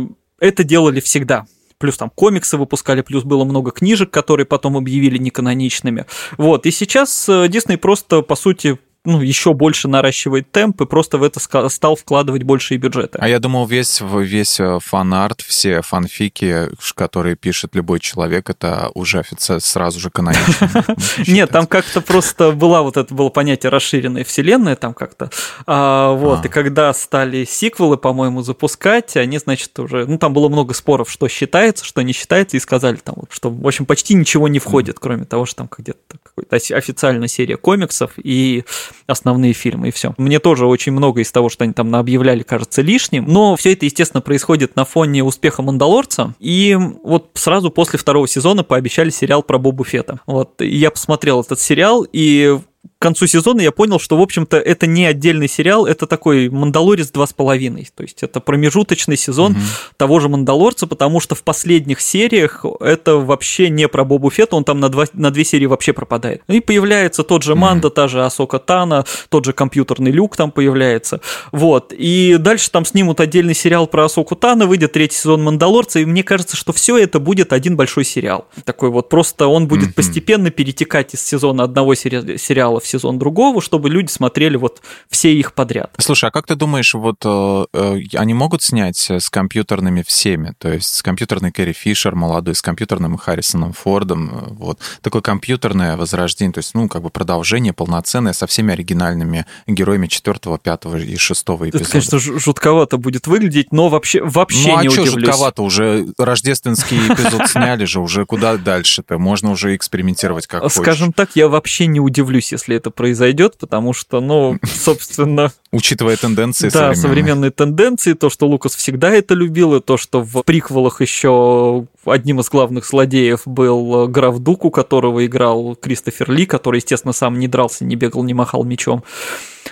[0.43, 1.47] это делали всегда.
[1.79, 6.05] Плюс там комиксы выпускали, плюс было много книжек, которые потом объявили неканоничными.
[6.37, 11.25] Вот, и сейчас Дисней просто, по сути, ну, еще больше наращивает темп и просто в
[11.25, 13.19] это стал вкладывать большие бюджеты.
[13.21, 19.19] А я думал, весь, весь э, фан-арт, все фанфики, которые пишет любой человек, это уже
[19.19, 20.85] официально сразу же канонично.
[21.27, 25.31] Нет, там как-то просто была вот это было понятие расширенной вселенной, там как-то.
[25.67, 26.51] А, вот, и а.
[26.51, 31.85] когда стали сиквелы, по-моему, запускать, они, значит, уже, ну, там было много споров, что считается,
[31.85, 35.45] что не считается, и сказали там, что, в общем, почти ничего не входит, кроме того,
[35.45, 38.65] что там где-то какая-то официальная серия комиксов и
[39.07, 40.15] основные фильмы, и все.
[40.19, 43.85] Мне тоже очень много из того, что они там объявляли, кажется лишним, но все это,
[43.85, 49.59] естественно, происходит на фоне успеха «Мандалорца», и вот сразу после второго сезона пообещали сериал про
[49.59, 50.21] Бобу Фета.
[50.27, 52.59] Вот, я посмотрел этот сериал, и
[53.03, 57.87] концу сезона я понял, что, в общем-то, это не отдельный сериал, это такой «Мандалорец 2,5».
[57.95, 59.61] То есть это промежуточный сезон угу.
[59.97, 64.65] того же «Мандалорца», потому что в последних сериях это вообще не про Бобу Фетта, он
[64.65, 66.43] там на, два, на две серии вообще пропадает.
[66.49, 67.95] И появляется тот же Манда, угу.
[67.95, 71.21] та же Асока Тана, тот же компьютерный люк там появляется.
[71.51, 71.93] Вот.
[71.97, 76.23] И дальше там снимут отдельный сериал про Асоку Тана, выйдет третий сезон «Мандалорца», и мне
[76.23, 78.47] кажется, что все это будет один большой сериал.
[78.65, 79.95] Такой вот просто он будет угу.
[79.95, 85.55] постепенно перетекать из сезона одного сериала в сезон другого, чтобы люди смотрели вот все их
[85.55, 85.93] подряд.
[85.99, 90.73] Слушай, а как ты думаешь, вот э, э они могут снять с компьютерными всеми, то
[90.73, 96.53] есть с компьютерной Кэрри Фишер молодой, с компьютерным Харрисоном Фордом, э, вот такое компьютерное возрождение,
[96.53, 101.69] то есть ну как бы продолжение полноценное со всеми оригинальными героями четвертого, пятого и шестого
[101.69, 101.85] эпизода.
[101.85, 105.63] Это, конечно, жутковато будет выглядеть, но вообще вообще ну, а не что жутковато?
[105.63, 109.19] Уже рождественский эпизод сняли же, уже куда дальше-то?
[109.19, 114.21] Можно уже экспериментировать как Скажем так, я вообще не удивлюсь, если это произойдет, потому что,
[114.21, 115.53] ну, собственно...
[115.71, 120.43] Учитывая тенденции Да, современные тенденции, то, что Лукас всегда это любил, и то, что в
[120.43, 126.79] приквелах еще одним из главных злодеев был граф Дук, у которого играл Кристофер Ли, который,
[126.79, 129.05] естественно, сам не дрался, не бегал, не махал мечом.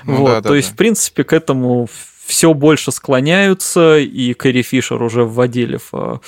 [0.05, 1.89] Ну, вот, да, да, то есть, в принципе, к этому
[2.25, 6.19] все больше склоняются, и Кэрри Фишер уже вводили в э,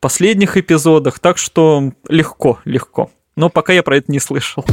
[0.00, 3.10] последних эпизодах, так что легко, легко.
[3.36, 4.64] Но пока я про это не слышал.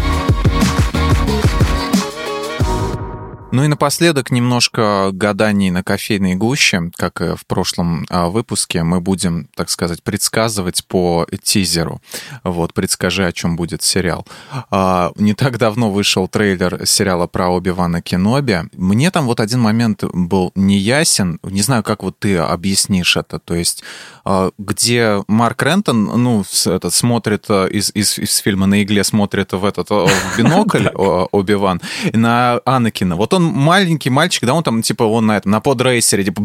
[3.49, 6.91] Ну и напоследок немножко гаданий на кофейной гуще.
[6.97, 12.01] Как и в прошлом а, выпуске, мы будем, так сказать, предсказывать по тизеру.
[12.43, 14.27] Вот, предскажи, о чем будет сериал.
[14.69, 18.63] А, не так давно вышел трейлер сериала про Оби-Вана Кеноби.
[18.73, 21.39] Мне там вот один момент был неясен.
[21.43, 23.39] Не знаю, как вот ты объяснишь это.
[23.39, 23.81] То есть,
[24.25, 29.63] а, где Марк Рентон, ну, этот, смотрит из, из, из фильма «На игле», смотрит в
[29.63, 30.87] этот в бинокль
[31.31, 31.81] Оби-Ван,
[32.11, 33.15] на Анакина.
[33.15, 36.43] Вот он маленький мальчик, да, он там, типа, он на этом, на подрейсере, типа,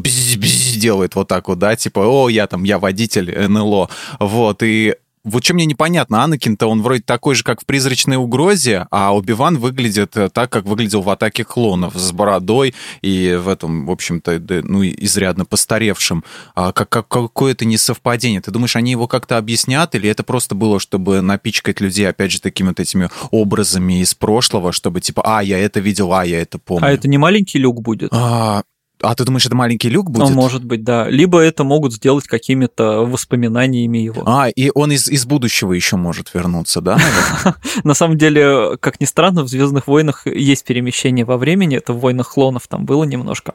[0.76, 3.88] делает вот так вот, да, типа, о, я там, я водитель НЛО,
[4.20, 8.86] вот, и вот что мне непонятно, Анакин-то он вроде такой же, как в «Призрачной угрозе»,
[8.90, 13.86] а Оби-Ван выглядит э, так, как выглядел в «Атаке клонов», с бородой и в этом,
[13.86, 16.24] в общем-то, ну, изрядно постаревшим.
[16.54, 18.40] А как, как, какое-то несовпадение.
[18.40, 22.40] Ты думаешь, они его как-то объяснят, или это просто было, чтобы напичкать людей, опять же,
[22.40, 26.58] такими вот этими образами из прошлого, чтобы типа, а, я это видел, а, я это
[26.58, 26.86] помню.
[26.86, 28.10] А это не маленький люк будет?
[28.12, 28.62] А,
[29.03, 30.28] а ты думаешь, это маленький люк будет?
[30.28, 31.09] Ну, может быть, да.
[31.09, 34.22] Либо это могут сделать какими-то воспоминаниями его.
[34.26, 36.98] А, и он из, из будущего еще может вернуться, да?
[37.84, 41.76] На самом деле, как ни странно, в Звездных войнах есть перемещение во времени.
[41.76, 43.55] Это в войнах клонов там было немножко.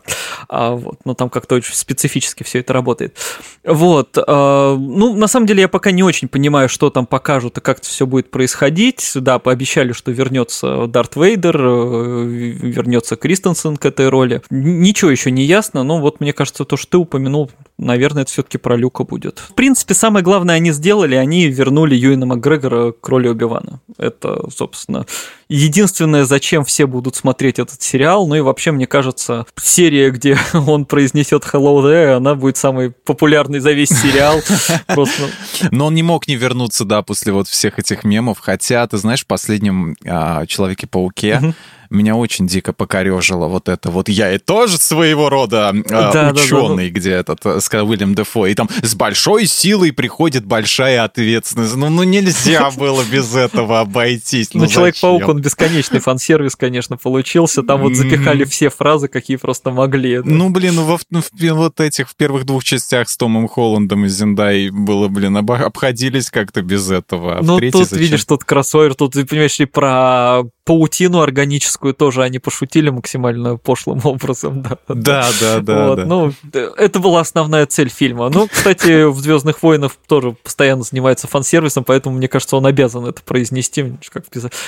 [0.49, 3.15] А, вот, но там как-то очень специфически все это работает.
[3.63, 4.17] Вот.
[4.17, 7.79] А, ну, на самом деле, я пока не очень понимаю, что там покажут и как
[7.79, 9.11] это все будет происходить.
[9.15, 14.41] Да, пообещали, что вернется Дарт Вейдер, э, вернется Кристенсен к этой роли.
[14.49, 18.57] Ничего еще не ясно, но вот мне кажется, то, что ты упомянул, наверное, это все-таки
[18.57, 19.39] про Люка будет.
[19.39, 23.81] В принципе, самое главное они сделали, они вернули Юина Макгрегора к роли Оби-Вана.
[23.97, 25.05] Это, собственно,
[25.49, 28.27] единственное, зачем все будут смотреть этот сериал.
[28.27, 33.59] Ну и вообще, мне кажется, серия, где он произнесет Hello there, она будет самой популярной
[33.59, 34.41] за весь сериал.
[34.87, 35.23] Просто...
[35.71, 38.39] Но он не мог не вернуться, да, после вот всех этих мемов.
[38.39, 41.53] Хотя, ты знаешь, в последнем а, Человеке-пауке
[41.89, 46.89] меня очень дико покорежило вот это вот я и тоже своего рода э, да, ученый,
[46.89, 51.03] да, да, где этот э, с Уильям Дефо, и там с большой силой приходит большая
[51.03, 51.75] ответственность.
[51.75, 54.53] Ну, ну нельзя было без этого обойтись.
[54.53, 57.63] Ну, ну Человек-паук, он бесконечный фан-сервис, конечно, получился.
[57.63, 60.21] Там вот запихали все фразы, какие просто могли.
[60.23, 61.21] Ну, блин, ну, во, ну,
[61.55, 66.61] вот этих в первых двух частях с Томом Холландом и Зиндай было, блин, обходились как-то
[66.61, 67.39] без этого.
[67.39, 72.89] А ну, тут, видишь, тут кроссовер, тут, понимаешь, и про паутину органическую тоже они пошутили
[72.89, 74.61] максимально пошлым образом.
[74.61, 75.59] Да, да, да.
[75.61, 76.05] да, вот, да.
[76.05, 78.29] Ну, это была основная цель фильма.
[78.29, 83.21] Ну, кстати, в Звездных войнах тоже постоянно занимается фан-сервисом, поэтому, мне кажется, он обязан это
[83.21, 83.93] произнести.
[84.11, 84.25] Как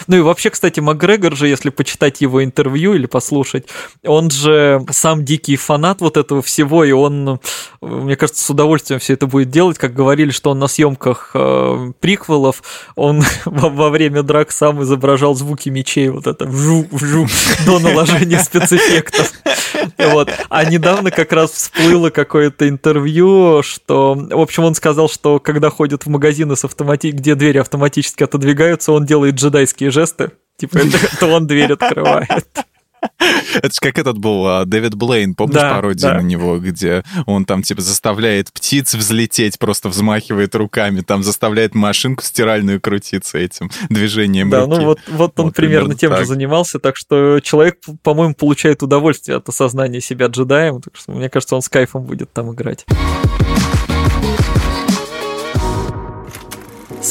[0.07, 3.65] ну и вообще, кстати, Макгрегор же, если почитать его интервью или послушать,
[4.05, 7.41] он же сам дикий фанат вот этого всего, и он,
[7.81, 11.91] мне кажется, с удовольствием все это будет делать, как говорили, что он на съемках э,
[11.99, 12.63] приквелов,
[12.95, 17.27] он во, во время драк сам изображал звуки меча мечей, вот это вжу-вжу
[17.65, 19.33] до наложения спецэффектов.
[19.97, 20.29] Вот.
[20.49, 26.05] А недавно как раз всплыло какое-то интервью, что, в общем, он сказал, что когда ходит
[26.05, 27.07] в магазины, с автомати...
[27.07, 32.47] где двери автоматически отодвигаются, он делает джедайские жесты, типа это, это он дверь открывает.
[33.55, 36.17] Это же как этот был а, Дэвид Блейн, помнишь Да, пародию да.
[36.17, 42.23] на него, где он там типа заставляет птиц взлететь, просто взмахивает руками, там заставляет машинку
[42.23, 44.77] стиральную крутиться этим движением Да, руки.
[44.77, 46.27] ну вот, вот он Вот примерно примерно тем же так.
[46.27, 51.55] занимался, так что человек, по-моему, получает удовольствие от осознания себя джедаем, так что мне кажется,
[51.55, 52.85] он с кайфом будет там играть.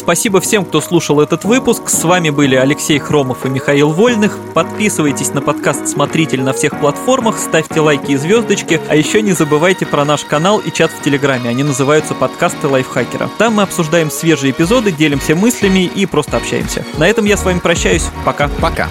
[0.08, 1.90] Спасибо всем, кто слушал этот выпуск.
[1.90, 4.38] С вами были Алексей Хромов и Михаил Вольных.
[4.54, 9.84] Подписывайтесь на подкаст «Смотритель» на всех платформах, ставьте лайки и звездочки, а еще не забывайте
[9.84, 11.50] про наш канал и чат в Телеграме.
[11.50, 13.28] Они называются «Подкасты лайфхакера».
[13.36, 16.86] Там мы обсуждаем свежие эпизоды, делимся мыслями и просто общаемся.
[16.96, 18.06] На этом я с вами прощаюсь.
[18.24, 18.48] Пока.
[18.62, 18.88] Пока.